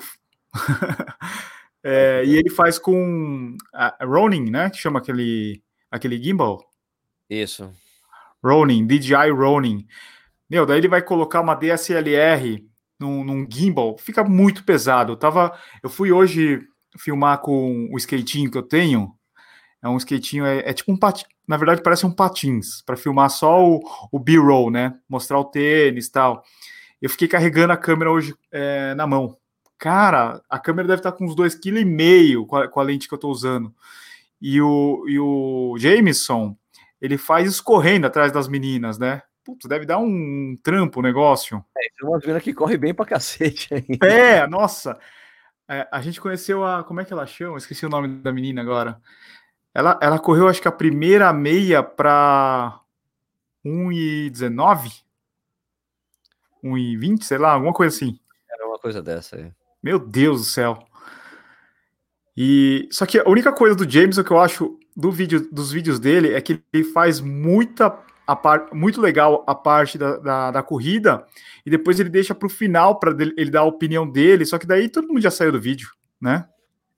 [1.85, 4.71] É, e ele faz com a Ronin, né?
[4.71, 6.65] Que chama aquele, aquele gimbal.
[7.29, 7.73] Isso.
[8.43, 9.87] Ronin, DJI Ronin.
[10.49, 12.65] Meu, daí ele vai colocar uma DSLR
[13.01, 15.13] num, num gimbal, fica muito pesado.
[15.13, 16.61] Eu, tava, eu fui hoje
[16.99, 19.15] filmar com o skatinho que eu tenho.
[19.83, 21.27] É um skatinho, é, é tipo um patins.
[21.47, 23.81] Na verdade, parece um patins, para filmar só o,
[24.13, 24.95] o B-roll, né?
[25.09, 26.43] Mostrar o tênis e tal.
[27.01, 29.37] Eu fiquei carregando a câmera hoje é, na mão.
[29.83, 33.15] Cara, a câmera deve estar com uns 2,5 kg com, a- com a lente que
[33.15, 33.75] eu tô usando.
[34.41, 36.57] E o, e o Jameson,
[37.01, 39.23] ele faz isso correndo atrás das meninas, né?
[39.45, 41.65] Putz, deve dar um trampo o negócio.
[41.77, 43.85] É uma menina que corre bem pra cacete aí.
[44.09, 44.97] É, nossa.
[45.69, 46.85] É, a gente conheceu a.
[46.85, 47.59] Como é que ela chama?
[47.59, 49.01] Esqueci o nome da menina agora.
[49.75, 52.79] Ela, ela correu, acho que a primeira meia para
[53.65, 55.03] 1,19?
[56.63, 58.17] 1,20, sei lá, alguma coisa assim.
[58.49, 59.51] Era uma coisa dessa aí.
[59.83, 60.79] Meu Deus do céu.
[62.37, 65.99] E só que a única coisa do Jameson que eu acho do vídeo, dos vídeos
[65.99, 70.63] dele é que ele faz muita a par, muito legal a parte da, da, da
[70.63, 71.27] corrida
[71.67, 74.47] e depois ele deixa para o final para ele dar a opinião dele.
[74.47, 75.89] Só que daí todo mundo já saiu do vídeo,
[76.21, 76.47] né?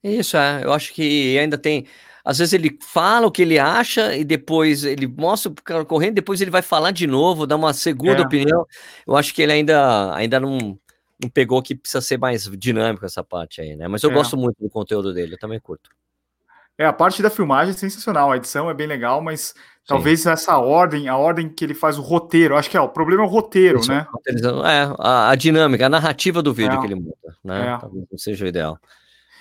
[0.03, 0.63] Isso, é.
[0.65, 1.87] Eu acho que ainda tem.
[2.25, 6.15] Às vezes ele fala o que ele acha e depois ele mostra o cara correndo,
[6.15, 8.23] depois ele vai falar de novo, dar uma segunda É.
[8.23, 8.65] opinião.
[9.07, 10.79] Eu acho que ele ainda, ainda não,
[11.25, 13.89] não pegou que precisa ser mais dinâmico essa parte aí, né?
[13.89, 14.15] Mas eu É.
[14.15, 15.91] gosto muito do conteúdo dele, eu também curto.
[16.77, 19.55] É, a parte da filmagem é sensacional, a edição é bem legal, mas
[19.87, 23.23] talvez essa ordem, a ordem que ele faz o roteiro, acho que é, o problema
[23.23, 24.07] é o roteiro, Isso, né?
[24.65, 26.81] É, a, a dinâmica, a narrativa do vídeo É.
[26.81, 27.75] que ele monta, né?
[27.75, 27.79] É.
[27.79, 28.77] Talvez não seja o ideal.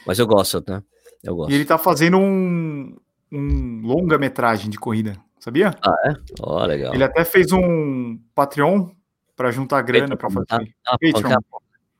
[0.05, 0.83] Mas eu gosto, né?
[1.23, 1.51] Eu gosto.
[1.51, 2.95] E ele tá fazendo um,
[3.31, 5.73] um longa-metragem de corrida, sabia?
[5.81, 6.13] Ah, é?
[6.39, 6.93] Ó, legal.
[6.93, 8.89] Ele até fez um Patreon
[9.35, 10.75] para juntar grana para Patreon, fazer.
[10.85, 11.39] Ah, Patreon.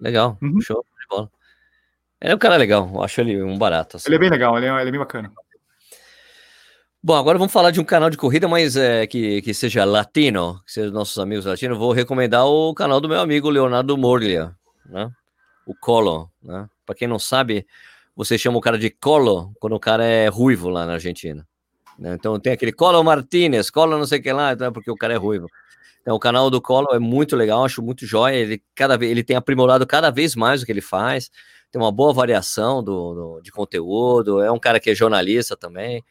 [0.04, 0.60] Legal, Uhum.
[0.62, 1.32] show de bola.
[2.20, 3.98] Ele é um cara legal, eu acho ele um barato.
[3.98, 4.08] assim.
[4.10, 5.32] Ele é bem legal, ele é, ele é bem bacana.
[7.02, 10.62] Bom, agora vamos falar de um canal de corrida, mas é, que, que seja latino,
[10.66, 11.78] que seja nossos amigos latinos.
[11.78, 15.12] Vou recomendar o canal do meu amigo Leonardo Morlia, né?
[15.66, 16.68] O Colo, né?
[16.86, 17.66] Para quem não sabe,
[18.16, 21.46] você chama o cara de Colo quando o cara é ruivo lá na Argentina.
[22.00, 22.14] né?
[22.14, 24.96] Então tem aquele Colo Martinez, Colo não sei o que lá, então é porque o
[24.96, 25.48] cara é ruivo.
[26.04, 28.36] Então o canal do Colo é muito legal, acho muito jóia.
[28.36, 31.32] Ele cada vez ele tem aprimorado cada vez mais o que ele faz.
[31.72, 34.42] Tem uma boa variação do, do- de conteúdo.
[34.42, 36.04] É um cara que é jornalista também.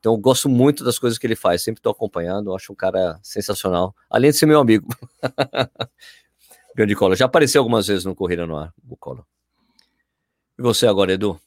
[0.00, 1.62] Então gosto muito das coisas que ele faz.
[1.62, 2.54] Sempre estou acompanhando.
[2.54, 3.94] Acho um cara sensacional.
[4.10, 4.88] Além de ser meu amigo.
[6.74, 7.14] Grande Colo.
[7.14, 9.24] Já apareceu algumas vezes no Corrida no Ar, o Colo.
[10.58, 11.38] E você agora, Edu?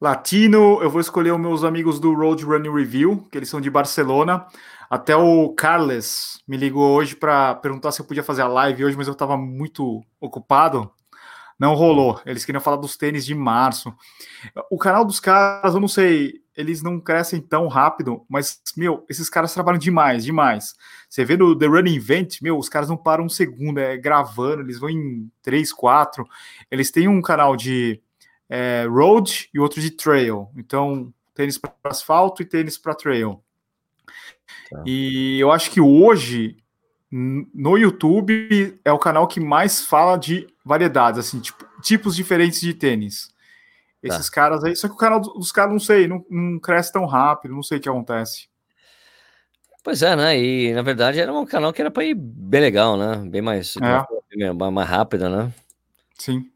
[0.00, 3.70] Latino, eu vou escolher os meus amigos do Road Running Review, que eles são de
[3.70, 4.46] Barcelona.
[4.88, 8.96] Até o Carles me ligou hoje para perguntar se eu podia fazer a live hoje,
[8.96, 10.90] mas eu estava muito ocupado.
[11.58, 12.20] Não rolou.
[12.26, 13.94] Eles queriam falar dos tênis de março.
[14.70, 19.28] O canal dos caras, eu não sei, eles não crescem tão rápido, mas, meu, esses
[19.28, 20.74] caras trabalham demais, demais.
[21.08, 24.62] Você vê no The Running Event, meu, os caras não param um segundo, é gravando,
[24.62, 26.26] eles vão em 3, 4.
[26.70, 28.00] Eles têm um canal de
[28.48, 30.48] é, road e outro de trail.
[30.56, 33.42] Então, tênis para asfalto e tênis para trail.
[34.70, 34.82] Tá.
[34.86, 36.56] E eu acho que hoje
[37.10, 42.74] no YouTube é o canal que mais fala de variedades, assim, tipo, tipos diferentes de
[42.74, 43.34] tênis.
[44.02, 47.06] Esses caras aí, só que o canal dos caras, não sei, não, não cresce tão
[47.06, 48.48] rápido, não sei o que acontece.
[49.82, 50.38] Pois é, né?
[50.38, 53.16] E na verdade era um canal que era para ir bem legal, né?
[53.28, 54.52] Bem mais, É.
[54.52, 55.52] mais, mais rápida, né?
[56.18, 56.50] Sim.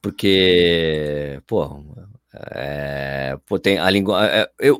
[0.00, 1.82] Porque, pô,
[2.52, 4.24] é, pô, tem a língua.
[4.26, 4.78] é, eu,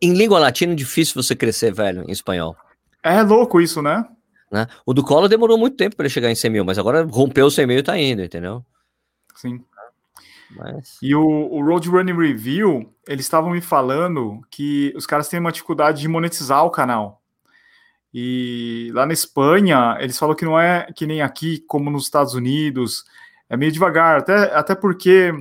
[0.00, 2.56] em língua latina é difícil você crescer, velho, em espanhol.
[3.02, 4.04] É louco isso, né?
[4.50, 4.66] Né?
[4.86, 7.46] O do Collor demorou muito tempo para ele chegar em 100 mil, mas agora rompeu
[7.46, 8.64] os 100 mil e tá indo, entendeu?
[9.34, 9.64] Sim.
[10.56, 15.40] Mas, E o, o Road Running Review, eles estavam me falando que os caras têm
[15.40, 17.20] uma dificuldade de monetizar o canal.
[18.12, 22.34] E lá na Espanha, eles falam que não é que nem aqui, como nos Estados
[22.34, 23.04] Unidos,
[23.48, 25.32] é meio devagar, até, até porque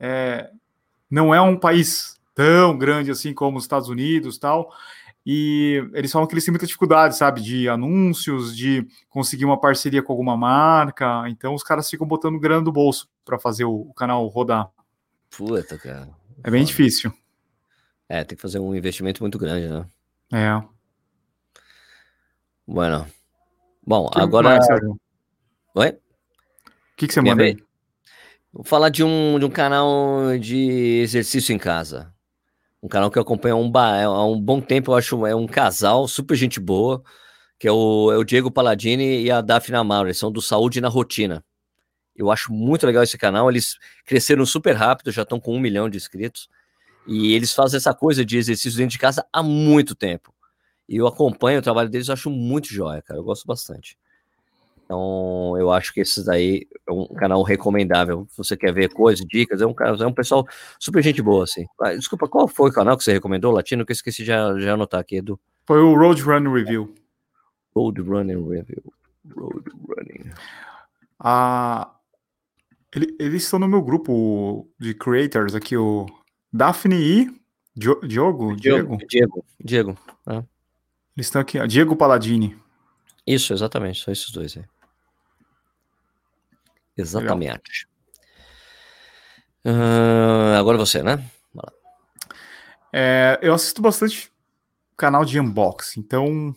[0.00, 0.48] é,
[1.10, 4.70] não é um país tão grande assim como os Estados Unidos tal.
[5.24, 10.02] E eles falam que eles têm muita dificuldade, sabe, de anúncios, de conseguir uma parceria
[10.02, 11.28] com alguma marca.
[11.28, 14.68] Então os caras ficam botando grana do bolso para fazer o, o canal rodar.
[15.30, 16.08] puta, cara.
[16.42, 16.70] É bem Foda.
[16.72, 17.12] difícil.
[18.08, 19.86] É, tem que fazer um investimento muito grande, né?
[20.32, 20.62] É.
[22.66, 23.06] Bueno.
[23.86, 24.58] Bom, Que agora.
[25.74, 25.88] Oi?
[25.90, 25.96] O
[26.96, 27.56] que, que você Minha manda aí?
[28.52, 32.11] Vou falar de um, de um canal de exercício em casa.
[32.82, 35.34] Um canal que eu acompanho há um, ba- há um bom tempo, eu acho, é
[35.34, 37.02] um casal super gente boa,
[37.58, 40.80] que é o, é o Diego Palladini e a Daphne Amaro, eles são do Saúde
[40.80, 41.44] na Rotina.
[42.16, 45.88] Eu acho muito legal esse canal, eles cresceram super rápido, já estão com um milhão
[45.88, 46.48] de inscritos,
[47.06, 50.34] e eles fazem essa coisa de exercício dentro de casa há muito tempo.
[50.88, 53.96] E eu acompanho o trabalho deles, eu acho muito jóia, cara, eu gosto bastante.
[54.92, 58.26] Então, eu acho que esse daí é um canal recomendável.
[58.28, 60.46] Se você quer ver coisas, dicas, é um, é um pessoal
[60.78, 61.64] super gente boa, assim.
[61.80, 63.86] Ah, desculpa, qual foi o canal que você recomendou, Latino?
[63.86, 65.40] Que eu esqueci de já, anotar aqui, Edu.
[65.66, 66.94] Foi o Road Run Review.
[67.74, 68.82] Road Running Review.
[69.34, 70.30] Road Running.
[71.18, 71.94] Ah,
[72.94, 76.04] ele- eles estão no meu grupo de creators aqui, o
[76.52, 77.30] Daphne e
[77.74, 78.98] Dio- Diogo, Diego.
[79.08, 79.44] Diego.
[79.58, 79.98] Diego.
[81.16, 82.58] Eles estão aqui, Diego Palladini.
[83.26, 84.04] Isso, exatamente.
[84.04, 84.64] São esses dois aí.
[86.96, 87.86] Exatamente.
[89.64, 91.24] Ah, agora você, né?
[92.92, 94.30] É, eu assisto bastante
[94.96, 96.54] canal de unboxing, então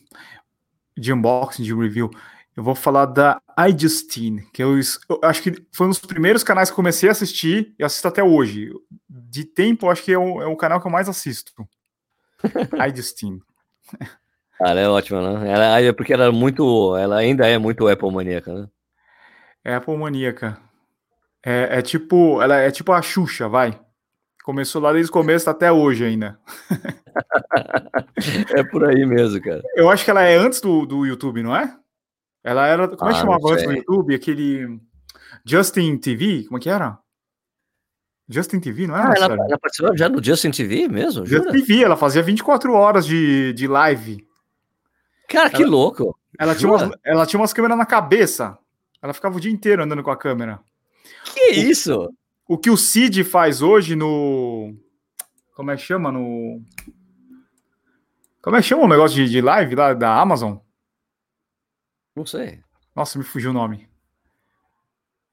[0.98, 2.10] de unboxing, de review.
[2.56, 6.70] Eu vou falar da iJustine, que eu, eu acho que foi um dos primeiros canais
[6.70, 8.72] que eu comecei a assistir e assisto até hoje.
[9.10, 11.54] De tempo, eu acho que é o, é o canal que eu mais assisto.
[12.90, 13.42] iJustine.
[14.60, 15.52] Ah, ela é ótima, né?
[15.52, 16.96] Ela, é porque ela é muito.
[16.96, 18.68] Ela ainda é muito Apple maníaca, né?
[19.66, 20.58] É Apple maníaca.
[21.44, 23.78] É, é tipo, ela é tipo a Xuxa, vai.
[24.44, 26.40] Começou lá desde o começo até hoje ainda.
[28.56, 29.62] É por aí mesmo, cara.
[29.76, 31.74] Eu acho que ela é antes do, do YouTube, não é?
[32.44, 32.88] Ela era.
[32.88, 33.72] Como é que Ah, chamava antes do.
[33.74, 34.16] YouTube?
[34.16, 34.80] Aquele.
[35.46, 36.44] Justin TV?
[36.46, 36.98] Como é que era?
[38.28, 39.10] Justin TV, não era?
[39.10, 41.26] Ah, ela, ela participou já no Justin TV mesmo?
[41.26, 41.52] Justin Jura?
[41.52, 44.26] TV, ela fazia 24 horas de, de live.
[45.30, 46.18] Cara, que Ela- louco.
[46.40, 48.58] Ela tinha, umas, ela tinha umas câmeras na cabeça.
[49.06, 50.60] Ela ficava o dia inteiro andando com a câmera.
[51.26, 52.12] Que isso?
[52.48, 54.76] O que o Cid faz hoje no.
[55.54, 56.12] Como é que chama?
[56.12, 56.60] No.
[58.42, 60.58] Como é que chama o negócio de, de live lá da Amazon?
[62.16, 62.64] Não sei.
[62.96, 63.88] Nossa, me fugiu o nome.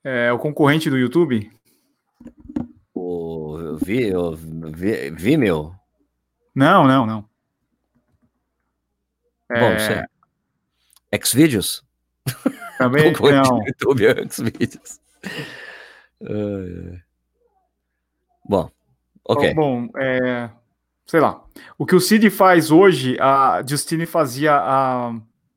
[0.04, 1.50] É o concorrente do YouTube?
[2.94, 5.74] O Vi, o Vi, Vimeo.
[6.54, 7.22] Não, não, não.
[9.48, 11.22] Bom, É, sei.
[11.24, 11.82] Xvideos?
[12.82, 13.58] Também não.
[13.58, 15.00] do YouTube Xvideos.
[15.24, 17.02] Ai, ai.
[18.44, 18.70] Bom,
[19.24, 19.54] ok.
[19.54, 20.50] Bom, é,
[21.06, 21.42] sei lá.
[21.78, 25.14] O que o Cid faz hoje, a Justine fazia há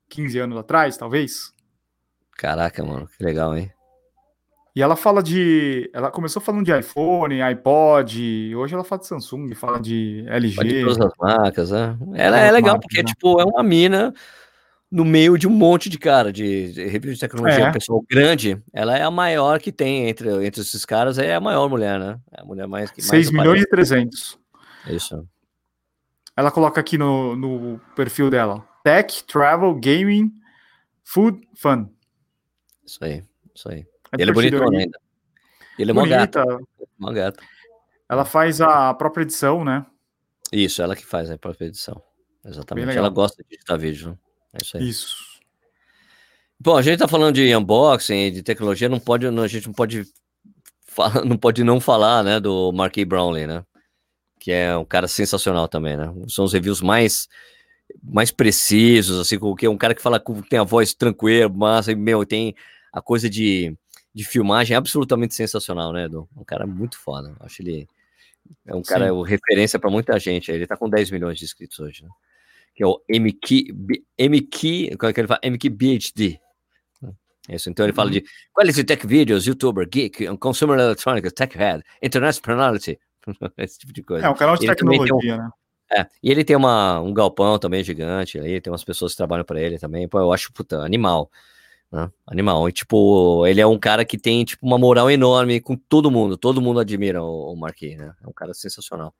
[0.09, 1.53] 15 anos atrás, talvez.
[2.37, 3.71] Caraca, mano, que legal, hein?
[4.75, 5.89] E ela fala de.
[5.93, 10.55] Ela começou falando de iPhone, iPod, hoje ela fala de Samsung, fala de LG.
[10.55, 11.97] Pode todas as marcas, né?
[12.13, 13.03] Ela é legal, porque, né?
[13.05, 14.13] tipo, é uma mina
[14.95, 17.71] no meio de um monte de cara, de, de review de tecnologia, É.
[17.71, 18.57] pessoal grande.
[18.71, 22.17] Ela é a maior que tem entre, entre esses caras, é a maior mulher, né?
[22.31, 24.39] É a mulher mais que mais 6 milhões e 300.
[24.81, 24.95] aparece.
[24.95, 25.27] Isso.
[26.37, 30.31] Ela coloca aqui no, no perfil dela: Tech, Travel, Gaming,
[31.03, 31.89] Food, Fun.
[32.85, 33.21] Isso aí,
[33.53, 33.85] isso aí.
[34.17, 34.99] É ele é e ainda.
[35.77, 36.45] Ele é bonita.
[36.97, 37.43] mó gato.
[38.07, 39.85] Ela faz a própria edição, né?
[40.53, 42.01] Isso, ela que faz a própria edição.
[42.45, 42.97] Exatamente.
[42.97, 44.17] Ela gosta de editar vídeo, né?
[44.55, 44.89] É isso aí.
[44.89, 45.15] Isso.
[46.59, 49.73] Bom, a gente tá falando de unboxing, de tecnologia, não pode, não- a gente não
[49.73, 50.05] pode
[50.87, 53.65] falar, não pode não falar, né, do Marquis Brownlee, né?
[54.39, 56.13] Que é um cara sensacional também, né?
[56.27, 57.27] São os reviews mais
[58.03, 61.49] mais precisos, assim, com que é um cara que fala com tem a voz tranquila,
[61.49, 62.55] massa, e meu, tem
[62.91, 63.77] a coisa de,
[64.13, 66.27] de filmagem absolutamente sensacional, né, Edu?
[66.35, 67.35] Um cara muito foda.
[67.41, 67.87] Acho ele
[68.65, 69.23] é um cara Sim.
[69.23, 70.51] referência para muita gente.
[70.51, 72.09] Ele tá com 10 milhões de inscritos hoje, né?
[72.75, 73.73] Que é o MQ,
[74.17, 75.39] MQ, como é que ele fala?
[75.43, 76.39] MQ BHD.
[77.47, 78.23] Isso, então ele fala de
[78.53, 82.99] quality tech videos, youtuber, geek, consumer electronics, tech head, internet personality,
[83.57, 84.25] esse tipo de coisa.
[84.25, 85.49] É um canal de Ele tem um- tecnologia, né?
[85.91, 89.45] É, e ele tem uma, um galpão também gigante aí, tem umas pessoas que trabalham
[89.45, 90.07] para ele também.
[90.07, 91.29] Pô, eu acho, puta, animal.
[91.91, 92.11] Né?
[92.25, 92.67] Animal.
[92.67, 96.37] E, tipo, ele é um cara que tem, tipo, uma moral enorme com todo mundo.
[96.37, 98.15] Todo mundo admira o, o Marquis, né?
[98.23, 99.13] É um cara sensacional.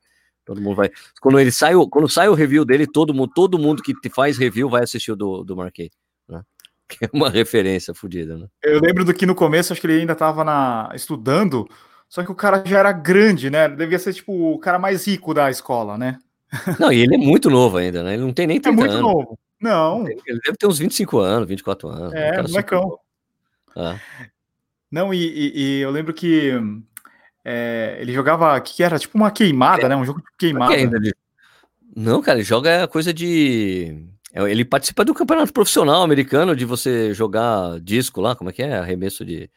[0.45, 0.89] Todo mundo vai.
[1.19, 4.37] Quando ele sai, o- quando sai o review dele, todo mundo, todo mundo que faz
[4.37, 5.89] review vai assistir o do, do Marquis,
[6.29, 6.41] né?
[6.87, 8.47] Que é uma referência fodida, né?
[8.63, 10.91] Eu lembro do que no começo, acho que ele ainda estava na...
[10.93, 11.67] estudando,
[12.07, 13.67] só que o cara já era grande, né?
[13.67, 16.19] Devia ser, tipo, o cara mais rico da escola, né?
[16.79, 18.13] Não, e ele é muito novo ainda, né?
[18.13, 19.01] Ele não tem nem É 30 muito anos.
[19.01, 19.39] novo.
[19.59, 22.13] Não, Ele deve ter uns 25 anos, 24 anos.
[22.13, 22.99] É, um super molecão.
[23.77, 23.99] É.
[24.91, 26.51] não, e, e- e eu lembro que
[27.45, 29.95] é, ele jogava, que era tipo uma queimada, né?
[29.95, 30.75] Um jogo de queimada.
[31.95, 34.05] Não, cara, ele joga coisa de.
[34.33, 38.63] é, Ele participa do campeonato profissional americano de você jogar disco lá, como é que
[38.63, 38.75] é?
[38.77, 39.49] Arremesso de.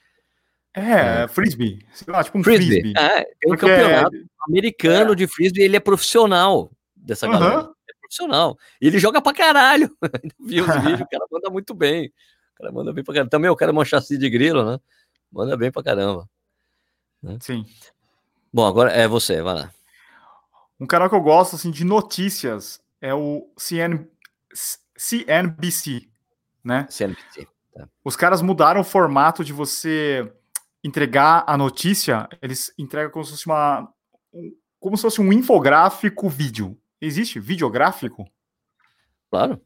[0.75, 1.85] É, frisbee.
[1.93, 2.81] Sei lá, tipo um Frisbee.
[2.83, 2.93] frisbee.
[2.97, 4.17] É, tem um Porque é- campeonato
[4.49, 7.39] americano de frisbee, ele é profissional dessa Aham.
[7.41, 7.71] galera.
[7.89, 8.57] É profissional.
[8.81, 9.91] E ele joga pra caralho.
[10.39, 12.07] Vi os vídeos, o cara manda muito bem.
[12.55, 13.31] O cara manda bem pra caramba.
[13.31, 14.79] Também o cara é um chassi de grilo, né?
[15.33, 16.29] Manda bem pra caramba.
[17.41, 17.65] Sim.
[18.53, 19.71] Bom, agora é você, vai lá.
[20.81, 24.07] Um canal que eu gosto, assim, de notícias é o CN...
[24.97, 26.09] CNBC,
[26.65, 26.87] né?
[26.91, 27.47] CNBC.
[28.05, 30.33] Os caras mudaram o formato de você
[30.83, 33.93] entregar a notícia, eles entregam como se fosse uma...
[34.33, 36.79] um- como se fosse um infográfico vídeo.
[37.01, 38.29] Existe videográfico?
[39.31, 39.61] Claro.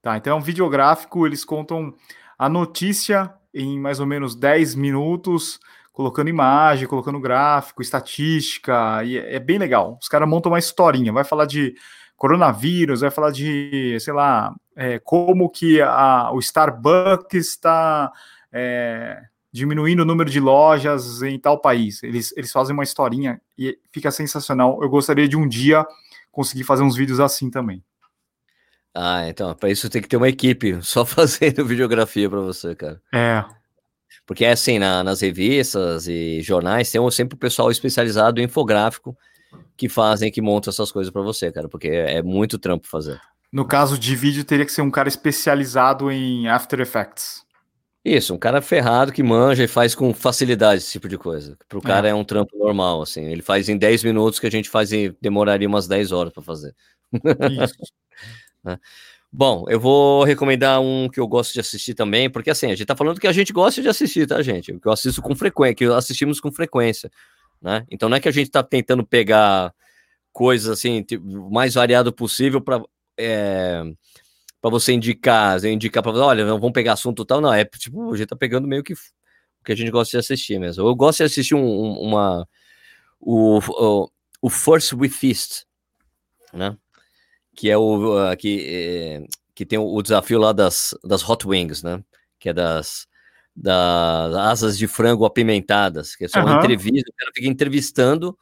[0.00, 1.92] Tá, então é um videográfico, eles contam
[2.38, 5.58] a notícia em mais ou menos 10 minutos,
[5.98, 9.98] colocando imagem, colocando gráfico, estatística, e é é bem legal.
[10.00, 11.74] Os caras montam uma historinha, vai falar de
[12.16, 18.12] coronavírus, vai falar de, sei lá, é, como que a- o Starbucks está
[18.52, 19.20] é,
[19.52, 22.00] diminuindo o número de lojas em tal país.
[22.04, 24.78] Eles, eles fazem uma historinha e fica sensacional.
[24.80, 25.84] Eu gostaria de um dia
[26.30, 27.82] conseguir fazer uns vídeos assim também.
[28.94, 33.00] Ah, então, para isso tem que ter uma equipe só fazendo videografia para você, cara.
[33.12, 33.44] É,
[34.26, 39.16] Porque é assim, na- nas revistas e jornais tem sempre o pessoal especializado em infográfico
[39.76, 43.20] que fazem, que montam essas coisas para você, cara, porque é, é muito trampo fazer.
[43.50, 47.46] No caso de vídeo, teria que ser um cara especializado em After Effects.
[48.04, 51.56] Isso, um cara ferrado que manja e faz com facilidade esse tipo de coisa.
[51.68, 53.24] Pro cara é, um trampo normal, assim.
[53.24, 56.42] Ele faz em 10 minutos que a gente faz em, demoraria umas 10 horas para
[56.42, 56.74] fazer.
[57.12, 57.74] Isso.
[59.30, 62.86] Bom, eu vou recomendar um que eu gosto de assistir também, porque assim, a gente
[62.86, 64.78] tá falando que a gente gosta de assistir, tá, gente?
[64.78, 67.10] Que eu assisto com frequência, que assistimos com frequência,
[67.60, 67.84] né?
[67.90, 69.72] Então não é que a gente tá tentando pegar
[70.32, 72.82] coisas assim, tipo, mais variado possível para
[73.18, 73.82] é,
[74.60, 78.28] para você indicar, indicar para olha, vamos pegar assunto tal, não, é tipo, a gente
[78.28, 78.98] tá pegando meio que o
[79.64, 80.86] que a gente gosta de assistir mesmo.
[80.88, 82.48] Eu gosto de assistir um, um- uma
[83.20, 84.10] o, o,
[84.42, 85.64] o First We Feast,
[86.52, 86.76] né?
[87.58, 91.44] Que é o uh, que, eh, que tem o, o desafio lá das, das hot
[91.44, 92.00] wings, né?
[92.38, 93.08] Que é das,
[93.54, 96.54] das asas de frango apimentadas, que são Aham.
[96.54, 98.38] entrevistas, o cara fica entrevistando,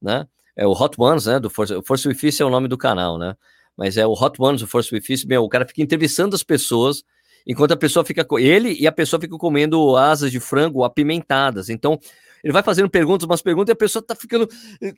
[0.00, 0.28] né?
[0.54, 1.40] É o Hot Ones, né?
[1.40, 3.34] Do Force, o é o nome do canal, né?
[3.76, 7.02] Mas é o Hot Ones, o with Fist, meu, o cara fica entrevistando as pessoas,
[7.44, 11.68] enquanto a pessoa fica, ele e a pessoa ficam comendo asas de frango apimentadas.
[11.68, 11.98] Então,
[12.42, 14.48] Ele vai fazendo perguntas, umas perguntas, e a pessoa tá ficando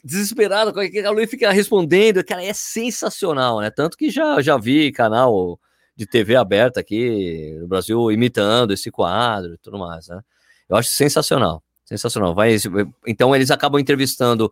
[0.03, 0.73] desesperada,
[1.07, 2.25] a Luiz fica respondendo.
[2.25, 3.71] Cara, é sensacional, né?
[3.71, 5.59] Tanto que já, já vi canal
[5.97, 10.21] de TV aberta aqui no Brasil imitando esse quadro e tudo mais, né?
[10.69, 12.35] Eu acho sensacional, sensacional.
[12.35, 12.57] Vai,
[13.07, 14.51] então eles acabam entrevistando,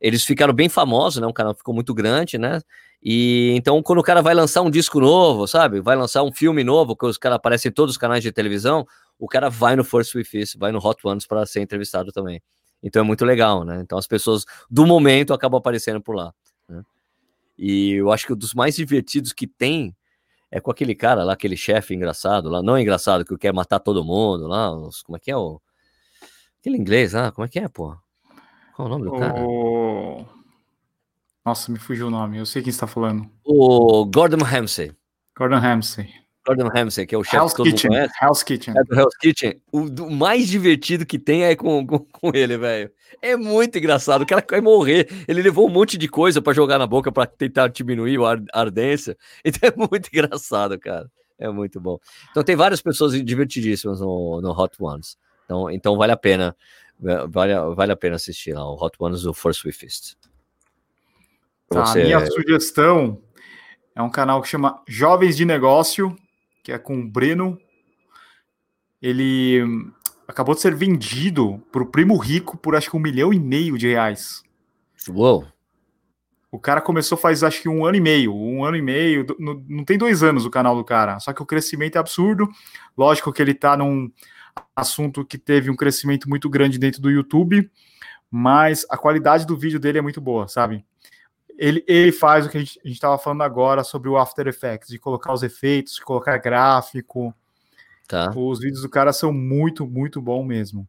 [0.00, 1.26] eles ficaram bem famosos, né?
[1.26, 2.60] Um canal ficou muito grande, né?
[3.02, 5.80] E então quando o cara vai lançar um disco novo, sabe?
[5.80, 8.86] Vai lançar um filme novo, que os caras aparecem em todos os canais de televisão,
[9.24, 12.42] o cara vai no First With This, vai no Hot Ones para ser entrevistado também.
[12.82, 13.80] Então é muito legal, né?
[13.80, 16.34] Então as pessoas do momento acabam aparecendo por lá.
[16.68, 16.82] Né?
[17.56, 19.96] E eu acho que um dos mais divertidos que tem
[20.50, 24.04] é com aquele cara lá, aquele chefe engraçado lá, não engraçado, que quer matar todo
[24.04, 25.58] mundo lá, os, como é que é o...
[26.60, 27.96] Aquele inglês lá, como é que é, pô?
[28.76, 29.42] Qual é o nome do cara?
[29.42, 30.26] O...
[31.46, 33.26] Nossa, me fugiu o nome, eu sei quem está falando.
[33.42, 34.94] O Gordon Ramsay.
[35.34, 36.23] Gordon Ramsay.
[36.46, 37.90] Gordon Ramsay, que é o chefe que todo Kitchen.
[37.90, 38.14] mundo conhece.
[38.22, 38.74] Hell's Kitchen.
[38.76, 39.60] É do Hell's Kitchen.
[39.72, 42.90] O, o, mais divertido que tem é com, com, com ele, velho.
[43.22, 44.22] É muito engraçado.
[44.22, 45.08] O cara vai morrer.
[45.26, 48.18] Ele levou um monte de coisa para jogar na boca para tentar diminuir
[48.52, 49.16] a ardência.
[49.44, 51.10] Então é muito engraçado, cara.
[51.38, 51.98] É muito bom.
[52.30, 55.16] Então tem várias pessoas divertidíssimas no, no Hot Ones.
[55.44, 56.56] Então, então vale a pena.
[56.98, 60.14] Vale, vale a pena assistir lá, o Hot Ones do Force Fist.
[61.68, 62.02] Tá, Você...
[62.02, 63.20] A minha sugestão
[63.94, 66.16] é um canal que chama Jovens de Negócio
[66.64, 67.58] que é com o Breno.
[69.00, 69.60] Ele
[70.26, 73.76] acabou de ser vendido para o primo rico por acho que um milhão e meio
[73.76, 74.42] de reais.
[75.08, 75.46] Uou!
[76.50, 79.62] O cara começou faz acho que um ano e meio, um ano e meio, não,
[79.68, 82.48] não tem dois anos o canal do cara, só que o crescimento é absurdo.
[82.96, 84.10] Lógico que ele está num
[84.74, 87.68] assunto que teve um crescimento muito grande dentro do YouTube,
[88.30, 90.84] mas a qualidade do vídeo dele é muito boa, sabe?
[91.58, 94.98] Ele, ele faz o que a gente estava falando agora sobre o After Effects, de
[94.98, 97.34] colocar os efeitos, de colocar gráfico.
[98.06, 98.30] Tá.
[98.36, 100.86] Os vídeos do cara são muito, muito bom mesmo.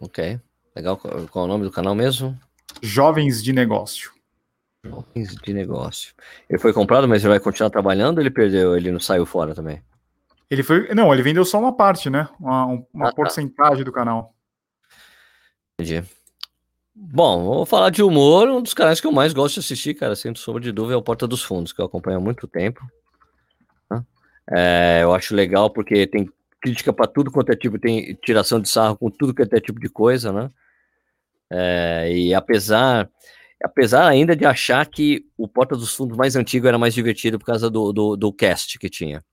[0.00, 0.40] Ok.
[0.74, 0.96] Legal.
[0.96, 2.38] Qual é o nome do canal mesmo?
[2.82, 4.10] Jovens de Negócio.
[4.84, 6.14] Jovens de Negócio.
[6.48, 8.76] Ele foi comprado, mas ele vai continuar trabalhando ou ele perdeu?
[8.76, 9.82] Ele não saiu fora também?
[10.50, 10.92] Ele foi.
[10.94, 12.28] Não, ele vendeu só uma parte, né?
[12.40, 13.12] Uma, uma ah, tá.
[13.12, 13.84] porcentagem tá.
[13.84, 14.34] do canal.
[15.78, 16.04] Entendi.
[16.94, 18.48] Bom, vou falar de humor.
[18.48, 20.96] Um dos canais que eu mais gosto de assistir, cara, sem sombra de dúvida, é
[20.96, 22.84] o Porta dos Fundos, que eu acompanho há muito tempo.
[23.90, 24.04] Né?
[24.50, 26.28] É, eu acho legal porque tem
[26.60, 29.80] crítica para tudo quanto é tipo, tem tiração de sarro com tudo quanto é tipo
[29.80, 30.50] de coisa, né?
[31.50, 33.10] É, e apesar,
[33.62, 37.46] apesar ainda de achar que o Porta dos Fundos mais antigo era mais divertido por
[37.46, 39.24] causa do, do, do cast que tinha,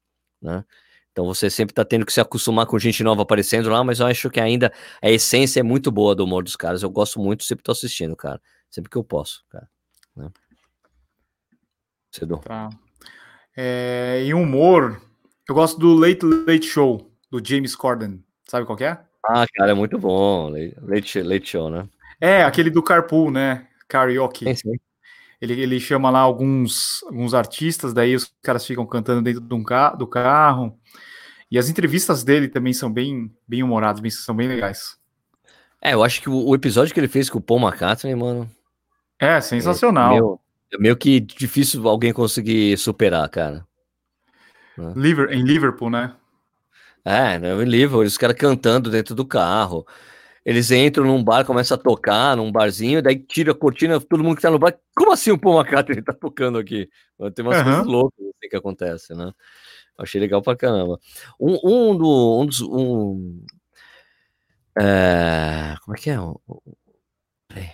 [0.41, 0.64] né?
[1.12, 4.07] Então você sempre está tendo que se acostumar com gente nova aparecendo lá, mas eu
[4.07, 6.84] acho que ainda a essência é muito boa do humor dos caras.
[6.84, 8.41] Eu gosto muito, sempre estou assistindo, cara.
[8.70, 9.68] Sempre que eu posso, cara.
[10.16, 10.30] Né?
[12.12, 12.38] Cedo.
[12.38, 12.70] Tá.
[13.55, 15.01] É, em humor,
[15.47, 18.24] eu gosto do Late Late Show, do James Corden.
[18.47, 18.99] Sabe qual é?
[19.28, 20.49] Ah, cara, é muito bom.
[20.82, 21.88] Late, late Show, né?
[22.22, 23.68] É, aquele do Carpool, né?
[23.88, 24.45] Karaoke.
[24.45, 24.89] Sim, sim.
[25.42, 29.64] Ele, ele chama lá alguns, alguns artistas, daí os caras ficam cantando dentro de um
[29.64, 30.78] ca do carro.
[31.50, 34.98] E as entrevistas dele também são bem, bem humoradas, bem, são bem legais.
[35.82, 38.50] É, eu acho que o, o, episódio que ele fez com o Paul McCartney, mano.
[39.18, 40.10] É, sensacional.
[40.10, 40.40] É meio,
[40.74, 43.66] é meio que difícil alguém conseguir superar, cara.
[44.78, 44.94] Né?
[44.96, 46.14] Liver, em Liverpool, né?
[47.04, 49.88] É, em Liverpool, os caras cantando dentro do carro.
[50.50, 54.36] Eles entram num bar, começam a tocar num barzinho, daí tira a cortina, todo mundo
[54.36, 54.76] que tá no bar.
[54.95, 56.89] Como assim o Paul McCartney tá tocando aqui?
[57.36, 57.64] Tem umas uhum.
[57.66, 59.32] coisas loucas assim que acontecem, né?
[59.95, 61.00] Achei legal pra caramba.
[61.39, 62.62] Um, um, do, um dos.
[62.62, 63.45] Um,
[64.76, 66.18] é, como é que é?
[67.47, 67.70] Peraí,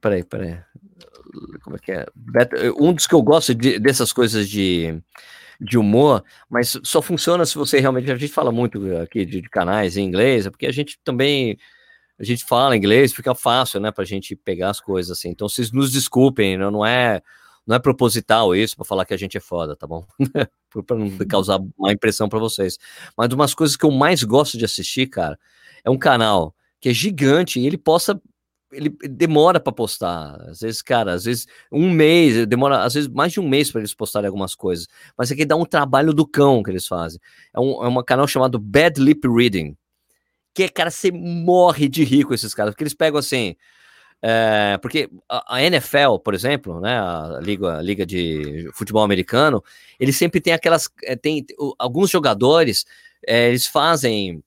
[0.00, 0.58] peraí, peraí.
[1.62, 2.06] Como é que é?
[2.76, 5.00] Um dos que eu gosto de, dessas coisas de,
[5.60, 8.10] de humor, mas só funciona se você realmente.
[8.10, 11.56] A gente fala muito aqui de, de canais em inglês, é porque a gente também
[12.18, 15.30] a gente fala inglês, fica fácil, né, pra gente pegar as coisas assim.
[15.30, 17.22] Então, vocês nos desculpem, não é
[17.66, 20.04] não é proposital isso para falar que a gente é foda, tá bom?
[20.86, 22.78] para não causar má impressão para vocês.
[23.16, 25.38] Mas uma das coisas que eu mais gosto de assistir, cara,
[25.82, 28.20] é um canal que é gigante e ele possa
[28.70, 30.36] ele demora para postar.
[30.48, 33.80] Às vezes, cara, às vezes um mês, demora às vezes mais de um mês para
[33.80, 34.88] eles postarem algumas coisas.
[35.16, 37.20] Mas aqui dá um trabalho do cão que eles fazem.
[37.54, 39.76] É um, é um canal chamado Bad Lip Reading.
[40.54, 42.72] Que, cara, você morre de rir com esses caras.
[42.72, 43.56] Porque eles pegam assim.
[44.26, 49.62] É, porque a, NFL, por exemplo, né, a liga, a liga de futebol americano,
[50.00, 50.88] ele sempre tem aquelas,
[51.20, 51.44] tem
[51.78, 52.86] alguns jogadores,
[53.26, 54.42] é, eles fazem,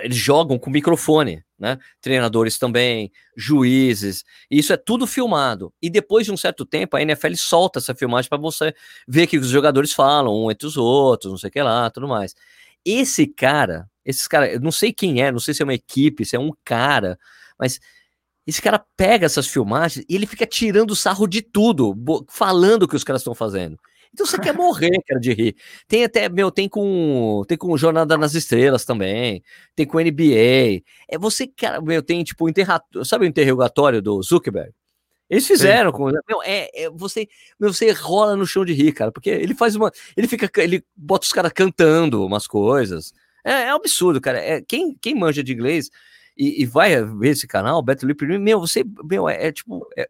[0.00, 1.78] eles jogam com microfone, né?
[2.02, 5.72] Treinadores também, juízes, isso é tudo filmado.
[5.80, 8.74] E depois de um certo tempo, a NFL solta essa filmagem para você
[9.08, 12.06] ver que os jogadores falam um entre os outros, não sei o que lá, tudo
[12.06, 12.34] mais.
[12.84, 16.24] Esse cara, Esses caras, eu não sei quem é, não sei se é uma equipe,
[16.24, 17.18] se é um cara,
[17.58, 17.80] mas
[18.46, 21.94] esse cara pega essas filmagens e ele fica tirando sarro de tudo,
[22.28, 23.76] falando o que os caras estão fazendo.
[24.14, 25.56] Então você quer morrer, cara, de rir.
[25.88, 29.42] Tem até, meu, tem com tem com Jornada nas Estrelas também,
[29.74, 30.82] tem com NBA.
[31.08, 34.72] É você, cara, meu, tem tipo o interrogatório, sabe o interrogatório do Zuckerberg?
[35.28, 36.04] Eles fizeram com.
[36.28, 37.26] Meu, é, é, você,
[37.58, 39.90] meu, você rola no chão de rir, cara, porque ele faz uma.
[40.16, 40.48] Ele fica.
[40.62, 43.12] Ele bota os caras cantando umas coisas.
[43.46, 44.40] É, é absurdo, cara.
[44.40, 45.88] É, quem, quem manja de inglês
[46.36, 48.84] e, e vai ver esse canal, Beto Lip, meu, você.
[49.04, 49.88] Meu, é, é tipo.
[49.96, 50.08] É,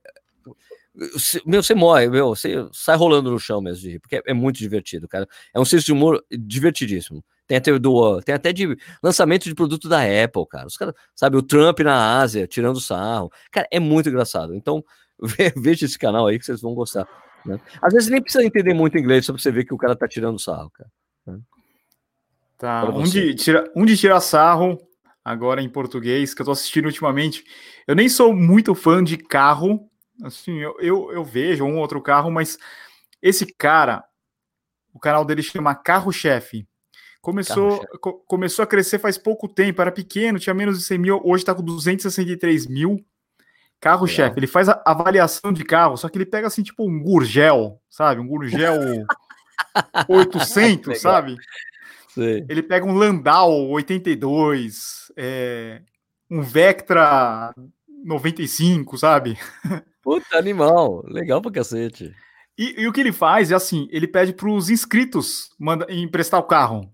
[1.45, 4.33] meu, você morre, meu, você sai rolando no chão mesmo de rir, porque é, é
[4.33, 5.29] muito divertido, cara.
[5.53, 7.23] É um senso de humor divertidíssimo.
[7.47, 10.67] Tem até, do, tem até de lançamento de produto da Apple, cara.
[10.67, 13.31] Os caras, sabe, o Trump na Ásia, tirando sarro.
[13.53, 14.55] Cara, é muito engraçado.
[14.55, 14.83] Então,
[15.55, 17.07] veja esse canal aí que vocês vão gostar.
[17.45, 17.61] Né?
[17.83, 20.09] Às vezes nem precisa entender muito inglês só pra você ver que o cara tá
[20.09, 20.91] tirando sarro, cara.
[22.59, 24.79] Tá, um de, tira, um de tirar sarro,
[25.25, 27.45] agora em português, que eu tô assistindo ultimamente.
[27.87, 29.91] Eu nem sou muito fã de carro,
[30.25, 32.59] assim, eu, eu, eu vejo um outro carro, mas
[33.21, 34.05] esse cara,
[34.93, 36.67] o canal dele chama Carro Chefe.
[37.21, 40.99] Começou, Carro co começou a crescer faz pouco tempo, era pequeno, tinha menos de 100
[40.99, 43.05] mil, hoje está com 263 mil.
[43.79, 47.79] Carro-chefe, ele faz a avaliação de carro, só que ele pega assim, tipo um Gurgel,
[47.91, 48.23] sabe?
[48.23, 48.73] Um Gurgel
[50.09, 51.37] 800, sabe?
[52.49, 55.83] Ele pega um Landau 82, é,
[56.31, 57.55] um Vectra
[58.05, 59.39] 95, sabe?
[60.03, 62.15] Puta animal, legal pra cacete.
[62.57, 66.41] E, e o que ele faz é assim: ele pede para os inscritos manda, emprestar
[66.41, 66.91] o carro.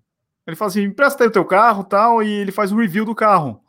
[0.46, 3.14] Ele fala assim: empresta aí o teu carro tal, e ele faz um review do
[3.14, 3.62] carro.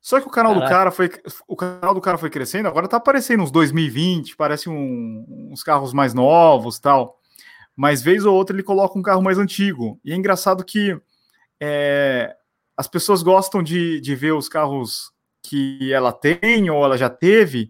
[0.00, 0.66] Só que o canal Caraca.
[0.66, 1.10] do cara foi
[1.46, 5.92] o canal do cara foi crescendo, agora tá aparecendo uns 2020, parece um, uns carros
[5.92, 7.21] mais novos, tal.
[7.76, 9.98] Mas vez ou outra ele coloca um carro mais antigo.
[10.04, 10.98] E é engraçado que
[11.60, 12.34] é,
[12.76, 15.10] as pessoas gostam de, de ver os carros
[15.42, 17.68] que ela tem ou ela já teve.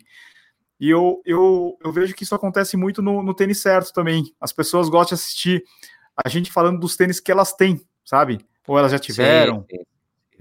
[0.81, 4.35] E eu, eu, eu vejo que isso acontece muito no, no tênis certo também.
[4.41, 5.65] As pessoas gostam de assistir
[6.25, 8.45] a gente falando dos tênis que elas têm, sabe?
[8.67, 9.65] Ou elas já tiveram.
[9.71, 9.79] Sim.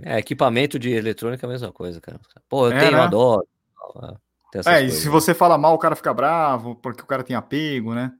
[0.04, 2.20] É, equipamento de eletrônica é a mesma coisa, cara.
[2.50, 3.02] Pô, eu é, tenho, né?
[3.02, 3.48] adoro.
[4.66, 7.94] É, e se você fala mal, o cara fica bravo, porque o cara tem apego,
[7.94, 8.12] né?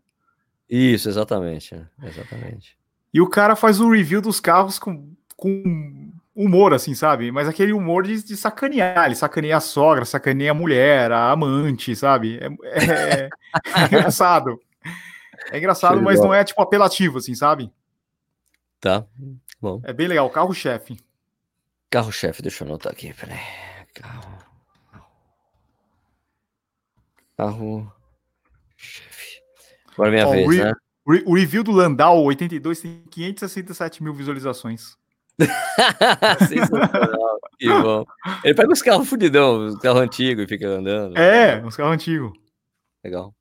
[0.72, 1.76] Isso, exatamente.
[1.76, 2.78] É, exatamente.
[3.14, 7.30] E o cara faz o review dos carros com, com humor, assim, sabe?
[7.30, 9.06] Mas aquele humor de, de sacanear.
[9.06, 12.40] Ele sacaneia a sogra, sacaneia a mulher, a amante, sabe?
[12.40, 13.30] É, é,
[13.76, 14.62] é engraçado.
[15.52, 17.70] É engraçado, mas não é, tipo, apelativo, assim, sabe?
[18.80, 19.06] Tá,
[19.60, 19.82] bom.
[19.84, 20.98] É bem legal, carro-chefe.
[21.90, 23.38] Carro-chefe, deixa eu anotar aqui, peraí.
[23.94, 24.38] Carro.
[27.36, 28.01] Carro-chefe.
[29.94, 30.74] Agora é minha Ó, vez, o né?
[31.26, 34.96] O review do Landau 82 tem 567 mil visualizações.
[36.48, 38.06] Sensacional, que bom.
[38.44, 41.18] Ele pega os carros fudidão, os carros antigos e fica andando.
[41.18, 42.32] É, os carros antigos.
[43.04, 43.34] Legal.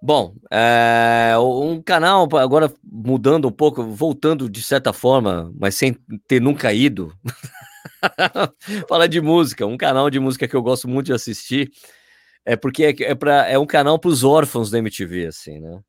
[0.00, 5.94] Bom, é, um canal, agora mudando um pouco, voltando de certa forma, mas sem
[6.28, 7.12] ter nunca ido.
[8.88, 11.72] Falar de música, um canal de música que eu gosto muito de assistir,
[12.46, 15.82] é porque é, é, pra, é um canal para os órfãos da MTV, assim, né?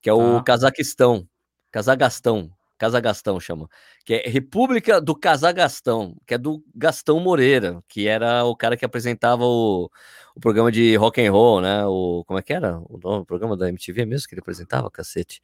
[0.00, 0.44] Que é o ah.
[0.44, 1.26] Cazaquistão,
[1.70, 3.68] Casagastão, Casagastão chama,
[4.04, 8.84] que é República do Casagastão, que é do Gastão Moreira, que era o cara que
[8.84, 9.90] apresentava o,
[10.34, 11.86] o programa de rock and roll, né?
[11.86, 12.78] O como é que era?
[12.80, 15.40] O, o programa da MTV mesmo que ele apresentava, cacete.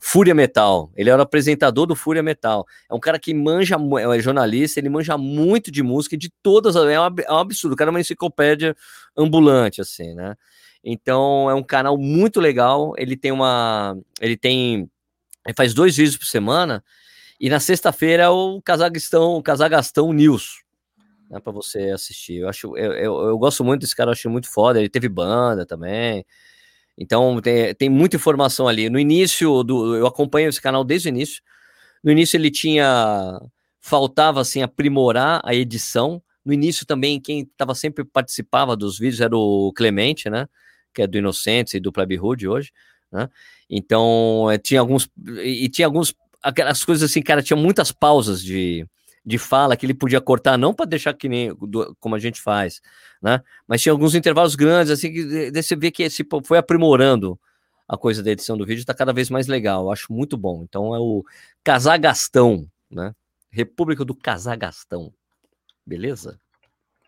[0.00, 0.90] Fúria Metal.
[0.96, 2.66] Ele era apresentador do Fúria Metal.
[2.90, 3.76] É um cara que manja,
[4.14, 6.74] é jornalista, ele manja muito de música, de todas.
[6.74, 7.74] É um, é um absurdo.
[7.74, 8.74] O cara é uma enciclopédia
[9.16, 10.34] ambulante, assim, né?
[10.82, 12.94] Então é um canal muito legal.
[12.96, 13.96] Ele tem uma.
[14.20, 14.90] Ele tem.
[15.46, 16.82] Ele faz dois vídeos por semana.
[17.38, 20.62] E na sexta-feira é o Cazaquistão, o Casagastão News
[21.30, 22.38] né, para você assistir.
[22.38, 24.80] Eu acho, eu, eu, eu, gosto muito desse cara, eu acho muito foda.
[24.80, 26.26] Ele teve banda também.
[26.96, 28.90] Então tem, tem muita informação ali.
[28.90, 31.42] No início do, eu acompanho esse canal desde o início.
[32.02, 33.40] No início ele tinha
[33.80, 36.22] faltava assim aprimorar a edição.
[36.44, 40.46] No início também quem estava sempre participava dos vídeos era o Clemente, né?
[40.94, 42.72] Que é do Inocentes e do Plebe Hood hoje,
[43.10, 43.28] né?
[43.68, 45.08] Então eh, tinha alguns
[45.42, 48.86] e tinha alguns aquelas coisas assim, cara, tinha muitas pausas de
[49.24, 52.40] de fala que ele podia cortar, não para deixar que nem do, como a gente
[52.40, 52.80] faz,
[53.20, 53.42] né?
[53.66, 57.38] Mas tinha alguns intervalos grandes, assim, que você vê que esse, foi aprimorando
[57.86, 60.62] a coisa da edição do vídeo, está cada vez mais legal, eu acho muito bom.
[60.62, 61.24] Então é o
[61.62, 63.14] Casagastão, né?
[63.50, 65.12] República do Casagastão.
[65.84, 66.40] Beleza?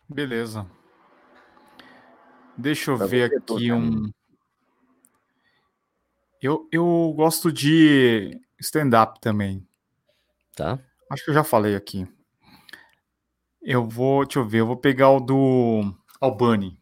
[0.09, 0.67] Beleza.
[2.59, 4.11] Deixa eu ver aqui um.
[6.41, 9.67] Eu, eu gosto de stand-up também.
[10.55, 10.79] Tá.
[11.13, 12.09] Acho que eu já falei aqui.
[13.61, 16.81] Eu vou, deixa eu ver, eu vou pegar o do Albani.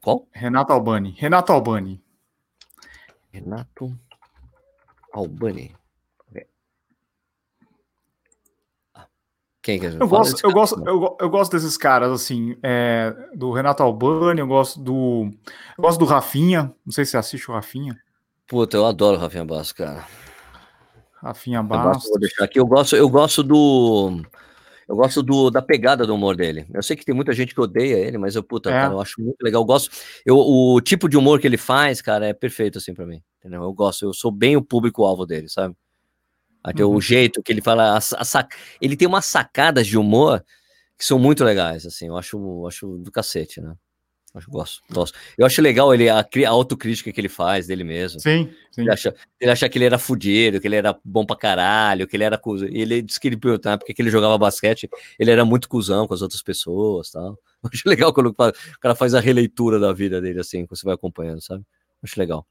[0.00, 0.28] Qual?
[0.30, 1.10] Renato Albani.
[1.18, 2.00] Renato Albani.
[3.32, 3.92] Renato
[5.12, 5.74] Albani.
[8.94, 9.08] Ah,
[9.60, 13.82] Quem que Eu gosto, eu, gosto, eu, eu gosto desses caras, assim, é, do Renato
[13.82, 15.28] Albani, eu gosto do.
[15.76, 16.72] Eu gosto do Rafinha.
[16.86, 18.00] Não sei se você assiste o Rafinha.
[18.46, 20.06] Puta, eu adoro o Rafinha Bastos, cara.
[21.26, 22.10] Rafinha Eu gosto, Bastos.
[22.10, 22.58] vou deixar aqui.
[22.60, 24.22] Eu gosto, eu gosto do.
[24.88, 26.64] Eu gosto do, da pegada do humor dele.
[26.72, 28.72] Eu sei que tem muita gente que odeia ele, mas eu, puta, É.
[28.72, 29.62] cara, eu acho muito legal.
[29.62, 29.90] Eu gosto.
[30.24, 33.20] Eu, o tipo de humor que ele faz, cara, é perfeito, assim, pra mim.
[33.40, 33.62] Entendeu?
[33.64, 35.74] Eu gosto, eu sou bem o público-alvo dele, sabe?
[36.62, 36.94] Até Uhum.
[36.94, 37.94] o jeito que ele fala.
[37.94, 40.44] a a sac- Ele tem umas sacadas de humor
[40.98, 42.06] que são muito legais, assim.
[42.06, 43.74] Eu acho, acho do cacete, né?
[44.36, 45.18] Acho, gosto, gosto.
[45.38, 48.20] Eu acho legal ele, a, a autocrítica que ele faz dele mesmo.
[48.20, 48.82] Sim, sim.
[48.82, 52.14] Ele acha, ele acha que ele era fudido, que ele era bom pra caralho, que
[52.14, 52.68] ele era cuzão.
[52.70, 56.12] Ele disse que ele perguntava porque que ele jogava basquete, ele era muito cuzão com
[56.12, 57.38] as outras pessoas tal.
[57.64, 58.34] Eu acho legal quando o
[58.78, 61.64] cara faz a releitura da vida dele, assim, que você vai acompanhando, sabe?
[62.02, 62.46] Acho legal.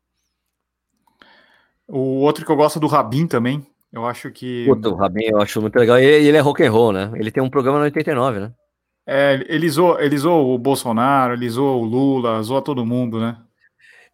[1.88, 3.66] O outro que eu gosto é do Rabin também.
[3.94, 4.66] Eu acho que.
[4.66, 6.00] Puta, o Rabin eu acho muito legal.
[6.00, 7.12] E ele, ele é rock and roll, né?
[7.16, 8.54] Ele tem um programa no 89, né?
[9.08, 13.38] É, ele zoa, ele zoa o Bolsonaro, ele zoa o Lula, zoa todo mundo, né?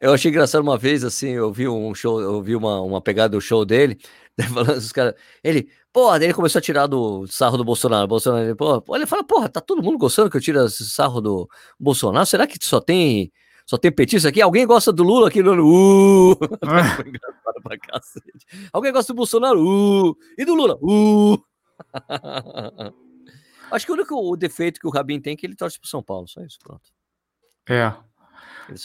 [0.02, 3.38] Eu achei engraçado uma vez, assim, eu vi um show, eu vi uma, uma pegada
[3.38, 4.00] do show dele,
[4.52, 5.14] falando os caras,
[5.44, 9.06] ele, porra, daí ele começou a tirar do sarro do Bolsonaro, Bolsonaro, ele, porra, ele
[9.06, 11.48] fala, porra, tá todo mundo gostando que eu tire esse sarro do
[11.80, 13.32] Bolsonaro, será que só tem,
[13.66, 14.42] só tem petista aqui?
[14.42, 16.36] Alguém gosta do Lula aqui no, uh,
[17.88, 18.46] cacete.
[18.74, 21.38] Alguém gosta do Bolsonaro, uh, e do Lula, uh.
[23.72, 25.90] Acho que o único o defeito que o Rabin tem é que ele torce pro
[25.90, 26.92] São Paulo, só isso, pronto.
[27.70, 27.96] É, é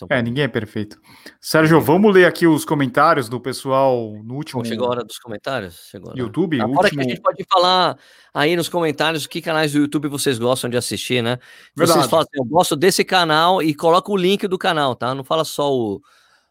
[0.09, 1.01] é, ninguém é perfeito.
[1.41, 5.89] Sérgio, vamos ler aqui os comentários do pessoal no último chegou a hora dos comentários?
[5.91, 6.20] Chegou, né?
[6.20, 6.61] YouTube.
[6.61, 6.76] Ah, último...
[6.76, 7.99] Fora que a gente pode falar
[8.32, 11.39] aí nos comentários que canais do YouTube vocês gostam de assistir, né?
[11.74, 12.09] Vocês Verdade.
[12.09, 15.14] falam assim, eu gosto desse canal e coloca o link do canal, tá?
[15.14, 16.01] Não fala só o,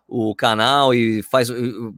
[0.08, 1.50] o canal e faz.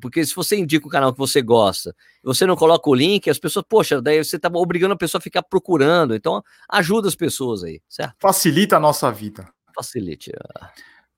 [0.01, 3.29] Porque se você indica o canal que você gosta e você não coloca o link,
[3.29, 6.15] as pessoas, poxa, daí você tá obrigando a pessoa a ficar procurando.
[6.15, 8.15] Então, ajuda as pessoas aí, certo?
[8.19, 9.47] Facilita a nossa vida.
[9.75, 10.31] Facilite.
[10.59, 10.71] ah.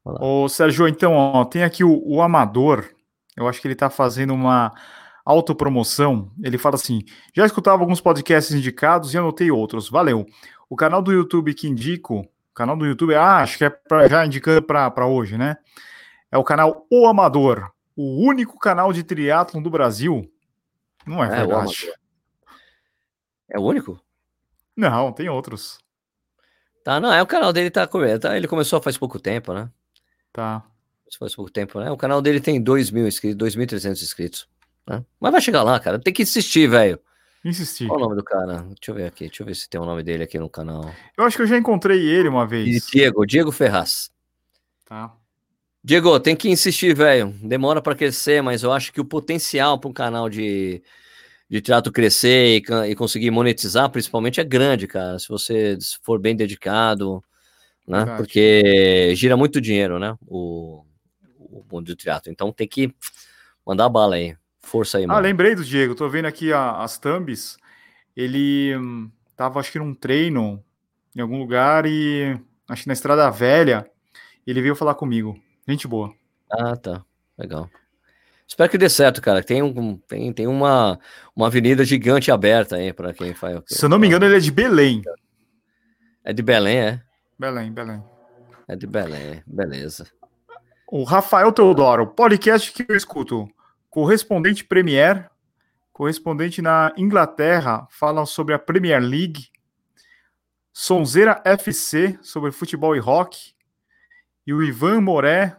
[0.03, 2.89] Ô, Sérgio, então, ó, tem aqui o, o Amador.
[3.37, 4.73] Eu acho que ele tá fazendo uma
[5.23, 6.31] autopromoção.
[6.43, 7.03] Ele fala assim:
[7.35, 9.89] já escutava alguns podcasts indicados e anotei outros.
[9.89, 10.25] Valeu.
[10.69, 14.07] O canal do YouTube que indico, o canal do YouTube, ah, acho que é pra,
[14.07, 15.57] já indicando para hoje, né?
[16.31, 20.31] É o canal O Amador, o único canal de triatlon do Brasil.
[21.05, 21.91] Não é, É, verdade.
[23.49, 23.99] É o único?
[24.75, 25.79] Não, tem outros.
[26.83, 29.69] Tá, não, é o canal dele tá, tá ele começou faz pouco tempo, né?
[30.31, 30.63] Tá.
[31.17, 31.89] Faz pouco tempo, né?
[31.91, 34.47] O canal dele tem 2 mil inscritos, 2.300 inscritos.
[34.87, 35.03] Né?
[35.19, 35.99] Mas vai chegar lá, cara.
[35.99, 36.99] Tem que insistir, velho.
[37.43, 37.87] Insistir.
[37.87, 38.63] Qual o nome do cara?
[38.63, 39.25] Deixa eu ver aqui.
[39.25, 40.93] Deixa eu ver se tem o nome dele aqui no canal.
[41.17, 42.87] Eu acho que eu já encontrei ele uma vez.
[42.87, 44.11] Diego, Diego Ferraz.
[44.85, 45.13] Tá.
[45.83, 47.33] Diego, tem que insistir, velho.
[47.41, 50.83] Demora pra crescer, mas eu acho que o potencial para um canal de,
[51.49, 55.17] de teatro crescer e, e conseguir monetizar, principalmente, é grande, cara.
[55.19, 57.23] Se você for bem dedicado,
[57.87, 57.99] né?
[57.99, 58.17] Verdade.
[58.17, 60.17] Porque gira muito dinheiro, né?
[60.27, 60.83] O,
[61.39, 62.31] o mundo do teatro.
[62.31, 62.93] Então tem que
[63.65, 64.35] mandar bala aí.
[64.61, 65.23] Força aí, Ah, mano.
[65.23, 67.57] lembrei do Diego, tô vendo aqui a- as thumbs.
[68.15, 70.63] Ele hum, tava, acho que num treino
[71.15, 72.37] em algum lugar e
[72.69, 73.89] acho que na Estrada Velha.
[74.45, 75.39] Ele veio falar comigo.
[75.69, 76.11] Gente boa.
[76.51, 77.05] Ah, tá.
[77.37, 77.69] Legal.
[78.47, 79.43] Espero que dê certo, cara.
[79.43, 80.99] Tem, um, tem, tem uma,
[81.35, 83.61] uma avenida gigante aberta aí para quem faz.
[83.67, 85.03] Se eu não me engano, ele é de Belém.
[86.23, 87.03] É de Belém, é?
[87.37, 88.03] Belém, Belém.
[88.67, 90.07] É de Belém, beleza.
[90.87, 93.47] O Rafael Teodoro, podcast que eu escuto.
[93.91, 95.29] Correspondente Premier,
[95.93, 99.49] correspondente na Inglaterra, falam sobre a Premier League.
[100.73, 103.53] Sonzeira FC, sobre futebol e rock.
[104.47, 105.58] E o Ivan Moré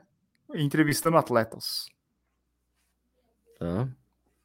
[0.55, 1.87] entrevistando atletas.
[3.59, 3.89] Tá.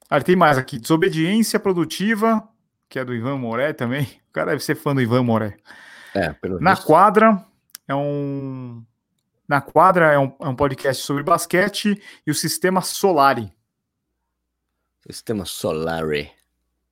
[0.09, 0.77] Ah, tem mais aqui.
[0.77, 2.47] Desobediência produtiva,
[2.89, 4.03] que é do Ivan Moré também.
[4.29, 5.57] O cara deve ser fã do Ivan Moré.
[6.13, 6.85] É, pelo Na visto.
[6.85, 7.45] quadra
[7.87, 8.83] é um.
[9.47, 13.51] Na quadra é um, é um podcast sobre basquete e o sistema Solari.
[15.07, 16.31] Sistema Solari.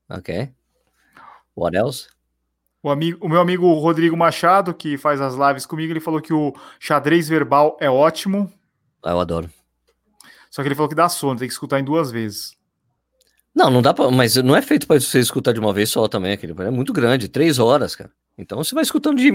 [0.10, 0.54] Ok.
[1.56, 2.08] What else?
[2.82, 6.34] O, amigo, o meu amigo Rodrigo Machado, que faz as lives comigo, ele falou que
[6.34, 8.52] o xadrez verbal é ótimo,
[9.04, 9.50] Ah, eu adoro.
[10.50, 12.56] só que ele falou que dá sono, tem que escutar em duas vezes.
[13.56, 14.10] Não, não dá pra.
[14.10, 16.54] Mas não é feito pra você escutar de uma vez só também, aquele.
[16.64, 18.12] É muito grande, três horas, cara.
[18.38, 19.32] Então você vai escutando de.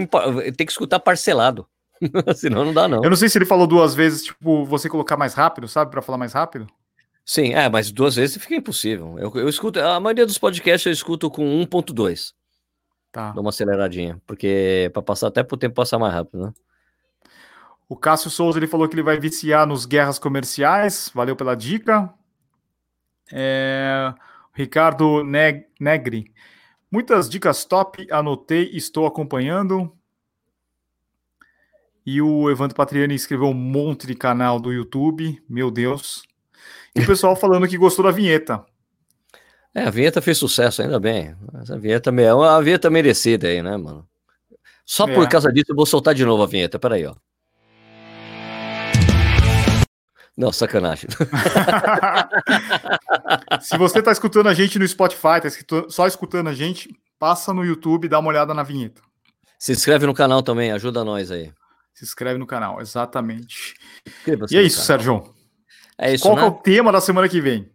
[0.56, 1.66] Tem que escutar parcelado.
[2.34, 3.02] Senão não dá, não.
[3.02, 6.02] Eu não sei se ele falou duas vezes, tipo, você colocar mais rápido, sabe, Pra
[6.02, 6.66] falar mais rápido.
[7.24, 9.18] Sim, é, mas duas vezes fica impossível.
[9.18, 12.32] Eu, eu escuto, a maioria dos podcasts eu escuto com 1.2.
[13.12, 13.32] Tá.
[13.32, 16.52] Dá uma aceleradinha, porque para passar até pro tempo passar mais rápido, né?
[17.89, 21.11] O Cássio Souza ele falou que ele vai viciar nos guerras comerciais.
[21.14, 22.12] Valeu pela dica.
[23.32, 24.12] É...
[24.53, 26.32] Ricardo Neg Negri.
[26.91, 29.93] Muitas dicas top, anotei, estou acompanhando.
[32.05, 36.22] E o Evandro Patriani escreveu um monte de canal do YouTube, meu Deus.
[36.97, 38.64] E o pessoal falando que gostou da vinheta.
[39.74, 41.36] É, a vinheta fez sucesso, ainda bem.
[41.61, 44.09] Essa vinheta é uma vinheta merecida aí, né, mano?
[44.84, 45.14] Só é.
[45.14, 46.78] por causa disso eu vou soltar de novo a vinheta.
[46.78, 47.14] Peraí, ó.
[50.39, 51.11] Não, sacanagem.
[53.61, 55.49] Se você está escutando a gente no Spotify, tá
[55.89, 59.03] só escutando a gente, passa no YouTube e dá uma olhada na vinheta.
[59.59, 61.53] Se inscreve no canal também, ajuda nós aí.
[61.93, 63.74] Se inscreve no canal, exatamente.
[64.53, 65.34] E é isso, Sérgio.
[65.99, 66.43] É isso, Qual né?
[66.43, 67.68] é o tema da semana que vem?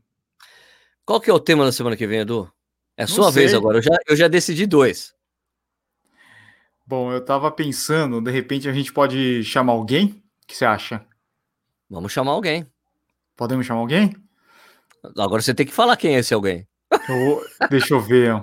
[1.05, 2.49] Qual que é o tema da semana que vem, Edu?
[2.95, 3.79] É sua vez agora.
[3.79, 5.13] Eu já, eu já decidi dois.
[6.87, 10.23] Bom, eu tava pensando, de repente a gente pode chamar alguém?
[10.43, 11.05] O que você acha?
[11.93, 12.65] Vamos chamar alguém.
[13.37, 14.15] Podemos chamar alguém?
[15.15, 16.67] Agora você tem que falar quem é esse alguém.
[17.07, 18.41] Eu, deixa eu ver.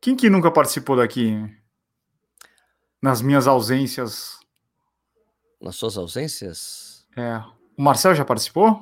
[0.00, 1.32] Quem que nunca participou daqui?
[3.00, 4.40] Nas minhas ausências.
[5.60, 7.06] Nas suas ausências?
[7.16, 7.36] É.
[7.78, 8.80] O Marcel já participou?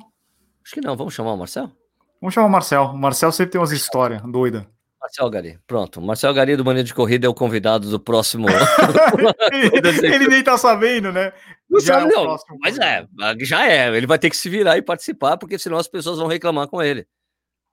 [0.65, 0.97] Acho que não.
[0.97, 1.71] Vamos chamar o Marcel?
[2.19, 2.83] Vamos chamar o Marcel.
[2.85, 4.65] O Marcel sempre tem umas histórias doidas.
[5.01, 5.99] Marcel Gari, pronto.
[5.99, 8.45] Marcel Gari do Mania de Corrida é o convidado do próximo.
[9.51, 11.33] ele, ele, nem tá sabendo, né?
[11.67, 12.37] Não já sabe, é não.
[12.59, 13.07] Mas é,
[13.39, 13.97] já é.
[13.97, 16.83] Ele vai ter que se virar e participar, porque senão as pessoas vão reclamar com
[16.83, 17.07] ele.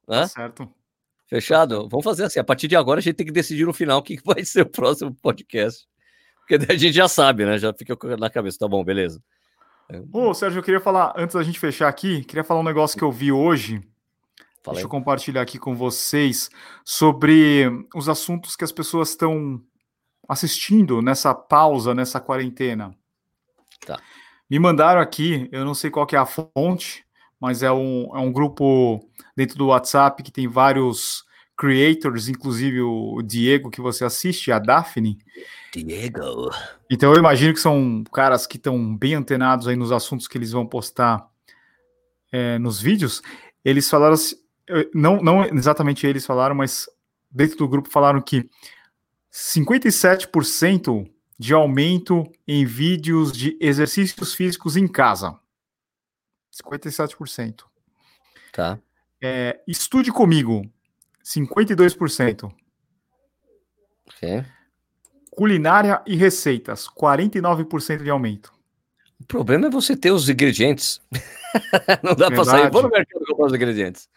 [0.08, 0.22] Né?
[0.22, 0.72] Tá certo.
[1.28, 1.86] Fechado?
[1.90, 2.40] Vamos fazer assim.
[2.40, 4.62] A partir de agora, a gente tem que decidir no final o que vai ser
[4.62, 5.86] o próximo podcast.
[6.40, 7.58] Porque daí a gente já sabe, né?
[7.58, 8.58] Já fica na cabeça.
[8.58, 9.22] Tá bom, beleza.
[10.10, 13.04] Ô, Sérgio, eu queria falar, antes da gente fechar aqui, queria falar um negócio que
[13.04, 13.82] eu vi hoje
[14.62, 16.50] Fala Deixa eu compartilhar aqui com vocês
[16.84, 19.62] sobre os assuntos que as pessoas estão
[20.28, 22.94] assistindo nessa pausa, nessa quarentena.
[23.86, 23.98] Tá.
[24.50, 27.04] Me mandaram aqui, eu não sei qual que é a fonte,
[27.40, 29.00] mas é um, é um grupo
[29.36, 31.24] dentro do WhatsApp que tem vários
[31.56, 35.18] creators, inclusive o Diego que você assiste, a Daphne.
[35.72, 36.50] Diego.
[36.90, 40.52] Então eu imagino que são caras que estão bem antenados aí nos assuntos que eles
[40.52, 41.28] vão postar
[42.32, 43.22] é, nos vídeos.
[43.64, 44.14] Eles falaram
[44.94, 46.88] não, não exatamente eles falaram, mas
[47.30, 48.48] dentro do grupo falaram que
[49.32, 51.08] 57%
[51.38, 55.38] de aumento em vídeos de exercícios físicos em casa.
[56.52, 57.62] 57%.
[58.52, 58.78] Tá.
[59.22, 60.68] É, estude comigo.
[61.24, 62.52] 52%.
[64.06, 64.44] Ok.
[65.30, 66.88] Culinária e receitas.
[66.88, 68.52] 49% de aumento.
[69.20, 71.00] O problema é você ter os ingredientes.
[72.02, 72.70] Não dá para sair.
[72.70, 74.08] Vou no mercado comprar os ingredientes.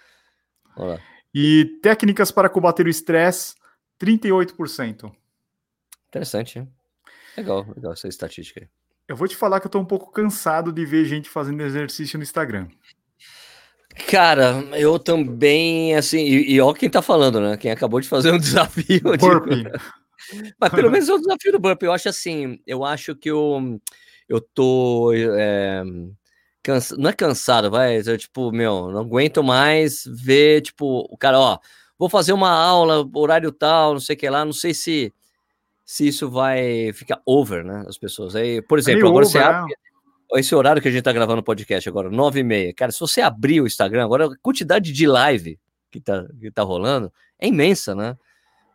[0.75, 0.99] Olá.
[1.33, 3.55] E técnicas para combater o estresse,
[3.99, 5.11] 38%.
[6.09, 6.67] Interessante, hein?
[7.37, 8.67] Legal, legal essa estatística aí.
[9.07, 12.17] Eu vou te falar que eu tô um pouco cansado de ver gente fazendo exercício
[12.17, 12.67] no Instagram.
[14.09, 17.57] Cara, eu também, assim, e, e ó quem tá falando, né?
[17.57, 19.01] Quem acabou de fazer um desafio.
[19.17, 19.65] Burpee.
[20.59, 21.87] Mas pelo menos é o desafio do burpee.
[21.87, 23.79] Eu acho assim, eu acho que eu,
[24.29, 25.83] eu tô é,
[26.63, 31.39] cansa, não é cansado, vai, eu, tipo, meu, não aguento mais ver, tipo, o cara,
[31.39, 31.59] ó,
[31.97, 35.13] vou fazer uma aula, horário tal, não sei o que lá, não sei se
[35.83, 38.33] se isso vai ficar over, né, as pessoas.
[38.33, 39.73] Aí, por exemplo, agora over, você abre
[40.33, 40.39] é.
[40.39, 42.99] esse horário que a gente tá gravando o podcast agora, nove e meia, cara, se
[42.99, 45.59] você abrir o Instagram agora, a quantidade de live
[45.91, 48.15] que tá, que tá rolando é imensa, né?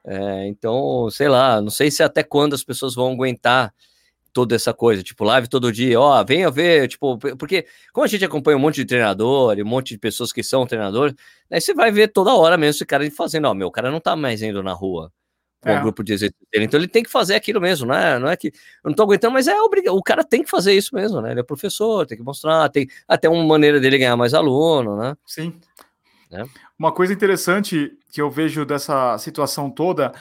[0.04, 3.74] É, então, sei lá, não sei se até quando as pessoas vão aguentar
[4.36, 8.22] toda essa coisa, tipo, live todo dia, ó, venha ver, tipo, porque como a gente
[8.22, 11.14] acompanha um monte de treinador e um monte de pessoas que são treinadores,
[11.50, 13.98] aí você vai ver toda hora mesmo esse cara fazendo, ó, meu, o cara não
[13.98, 15.10] tá mais indo na rua
[15.58, 15.78] com é.
[15.78, 18.18] um grupo de exercício dele, então ele tem que fazer aquilo mesmo, né?
[18.18, 20.74] Não é que eu não tô aguentando, mas é obrigado, o cara tem que fazer
[20.74, 21.30] isso mesmo, né?
[21.30, 25.16] Ele é professor, tem que mostrar, tem até uma maneira dele ganhar mais aluno, né?
[25.24, 25.58] Sim.
[26.30, 26.44] É.
[26.78, 30.12] Uma coisa interessante que eu vejo dessa situação toda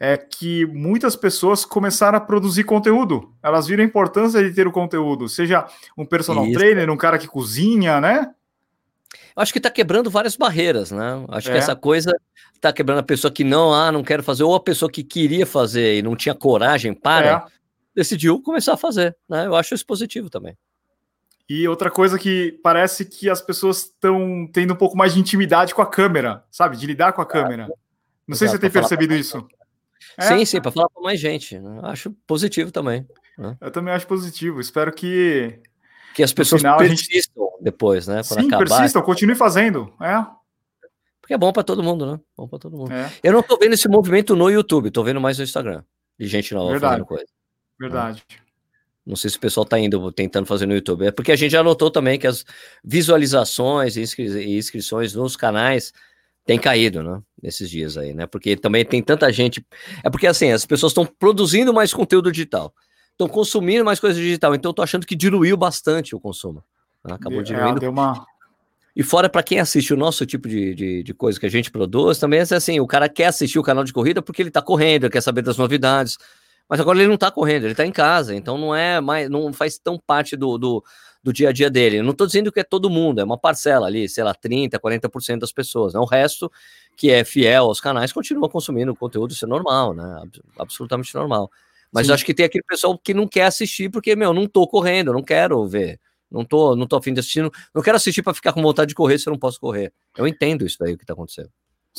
[0.00, 3.34] é que muitas pessoas começaram a produzir conteúdo.
[3.42, 6.58] Elas viram a importância de ter o conteúdo, seja um personal Isso.
[6.58, 8.32] trainer, um cara que cozinha, né?
[9.34, 11.24] Acho que está quebrando várias barreiras, né?
[11.28, 11.52] Acho é.
[11.52, 12.12] que essa coisa
[12.54, 15.46] está quebrando a pessoa que não, ah, não quero fazer, ou a pessoa que queria
[15.46, 17.52] fazer e não tinha coragem para, é.
[17.94, 19.46] decidiu começar a fazer, né?
[19.46, 20.56] Eu acho isso positivo também.
[21.48, 25.74] E outra coisa que parece que as pessoas estão tendo um pouco mais de intimidade
[25.74, 26.76] com a câmera, sabe?
[26.76, 27.66] De lidar com a câmera.
[27.66, 29.48] Não Exato, sei se você tem percebido isso.
[30.18, 30.22] É.
[30.22, 31.58] Sim, sim, para falar para mais gente.
[31.58, 31.80] Né?
[31.84, 33.06] Acho positivo também.
[33.36, 33.56] Né?
[33.60, 34.60] Eu também acho positivo.
[34.60, 35.60] Espero que
[36.18, 37.62] que as pessoas final, persistam gente...
[37.62, 38.22] depois, né?
[38.26, 38.66] Quando Sim, acabar.
[38.66, 39.92] persistam, continue fazendo.
[40.00, 40.26] É.
[41.20, 42.20] Porque é bom para todo mundo, né?
[42.36, 42.92] Bom para todo mundo.
[42.92, 43.12] É.
[43.22, 45.84] Eu não tô vendo esse movimento no YouTube, tô vendo mais no Instagram.
[46.18, 46.92] De gente nova Verdade.
[46.92, 47.26] fazendo coisa.
[47.78, 48.24] Verdade.
[48.32, 48.34] É.
[49.06, 51.06] Não sei se o pessoal está indo tentando fazer no YouTube.
[51.06, 52.44] É porque a gente já notou também que as
[52.84, 55.92] visualizações e, inscri e inscrições nos canais
[56.44, 57.22] têm caído, né?
[57.40, 58.26] Nesses dias aí, né?
[58.26, 59.64] Porque também tem tanta gente.
[60.02, 62.74] É porque assim, as pessoas estão produzindo mais conteúdo digital,
[63.12, 64.54] estão consumindo mais coisa digital.
[64.54, 66.64] Então, eu tô achando que diluiu bastante o consumo.
[67.04, 67.14] Né?
[67.14, 67.80] Acabou é, diluindo.
[67.80, 68.26] deu uma...
[68.96, 71.70] E fora para quem assiste o nosso tipo de, de, de, coisa que a gente
[71.70, 74.60] produz, também é assim, o cara quer assistir o canal de corrida porque ele está
[74.60, 76.18] correndo, quer saber das novidades.
[76.68, 79.52] Mas agora ele não está correndo, ele está em casa, então não é mais, não
[79.52, 80.84] faz tão parte do, do,
[81.22, 81.98] do dia a dia dele.
[81.98, 84.78] Eu não estou dizendo que é todo mundo, é uma parcela ali, sei lá, 30,
[84.78, 85.94] 40% das pessoas.
[85.94, 86.00] Né?
[86.00, 86.50] O resto,
[86.96, 90.22] que é fiel aos canais, continua consumindo conteúdo, isso é normal, né?
[90.58, 91.50] Absolutamente normal.
[91.92, 94.66] Mas eu acho que tem aquele pessoal que não quer assistir porque, meu, não tô
[94.66, 95.98] correndo, não quero ver.
[96.30, 97.42] Não tô, não tô afim de assistir,
[97.74, 99.92] não quero assistir para ficar com vontade de correr se eu não posso correr.
[100.16, 101.50] Eu entendo isso daí o que está acontecendo.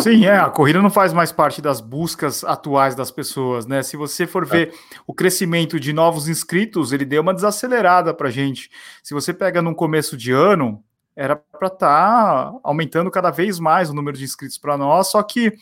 [0.02, 3.84] Sim, é, a corrida não faz mais parte das buscas atuais das pessoas, né?
[3.84, 4.46] Se você for é.
[4.46, 4.74] ver
[5.06, 8.70] o crescimento de novos inscritos, ele deu uma desacelerada para gente.
[9.04, 10.82] Se você pega num começo de ano,
[11.16, 15.22] era para estar tá aumentando cada vez mais o número de inscritos para nós, só
[15.22, 15.54] que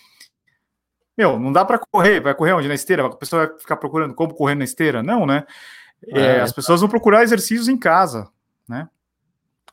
[1.17, 3.07] meu, não dá para correr, vai correr onde na esteira?
[3.07, 5.01] A pessoa vai ficar procurando como correr na esteira?
[5.01, 5.45] Não, né?
[6.09, 8.29] É, é, as pessoas vão procurar exercícios em casa,
[8.69, 8.87] né?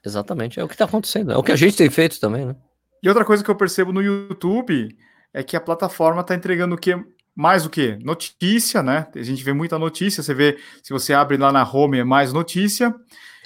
[0.02, 2.56] Exatamente, é o que está acontecendo, é o que a gente tem feito também, né?
[3.04, 4.88] E outra coisa que eu percebo no YouTube
[5.30, 6.98] é que a plataforma está entregando o que
[7.36, 7.98] mais o que?
[8.02, 9.08] Notícia, né?
[9.14, 12.32] A gente vê muita notícia, você vê, se você abre lá na home, é mais
[12.32, 12.94] notícia.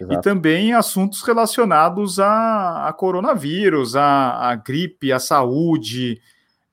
[0.01, 0.15] Exato.
[0.15, 6.21] E também assuntos relacionados a, a coronavírus, a, a, gripe, a saúde.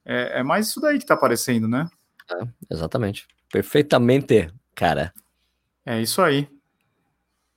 [0.06, 1.88] É, é, mais isso daí que está aparecendo, né?
[2.30, 3.26] É, exatamente.
[3.52, 5.12] Perfeitamente, cara.
[5.84, 6.48] É isso aí.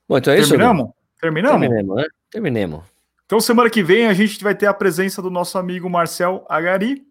[0.09, 0.87] Bom, então é Terminamos?
[0.87, 0.95] isso.
[1.21, 1.61] Terminamos?
[1.61, 2.07] Terminemos, né?
[2.31, 2.98] Terminemos.
[3.29, 7.03] Então, semana que vem, a gente vai ter a presença do nosso amigo Marcel Agari.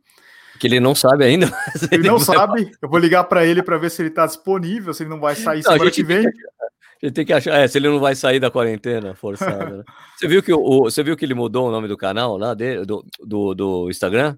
[0.59, 1.45] Que ele não sabe ainda.
[1.91, 2.71] Ele, ele não sabe.
[2.81, 5.35] Eu vou ligar para ele para ver se ele está disponível, se ele não vai
[5.35, 6.25] sair não, semana que vem.
[6.25, 9.77] A gente tem que achar, é, se ele não vai sair da quarentena forçada.
[9.77, 9.83] Né?
[10.17, 12.83] Você viu que o, você viu que ele mudou o nome do canal lá dele,
[12.83, 14.35] do, do, do Instagram?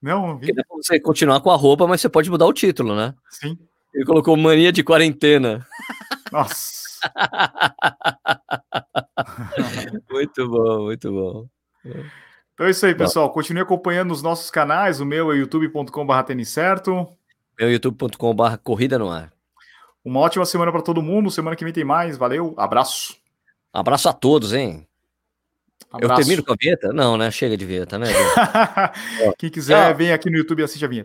[0.00, 0.46] Não, não vi.
[0.46, 3.14] Porque dá pra você continuar com a roupa, mas você pode mudar o título, né?
[3.28, 3.58] Sim.
[3.92, 5.66] Ele colocou mania de quarentena.
[6.32, 6.81] Nossa.
[10.10, 11.46] muito bom, muito bom.
[12.54, 13.28] Então é isso aí, pessoal.
[13.28, 13.34] Bom.
[13.34, 15.00] Continue acompanhando os nossos canais.
[15.00, 17.06] O meu é youtube.com.br tênis certo.
[17.58, 19.32] Meu youtube.com.br corrida no ar.
[20.04, 21.30] Uma ótima semana para todo mundo.
[21.30, 22.16] Semana que vem tem mais.
[22.16, 23.16] Valeu, abraço.
[23.72, 24.86] Abraço a todos, hein?
[25.90, 26.12] Abraço.
[26.12, 26.92] Eu termino com a vinheta?
[26.92, 27.30] Não, né?
[27.30, 28.06] Chega de vinheta, né?
[29.38, 31.00] Quem quiser, vem aqui no YouTube e assiste a vinheta.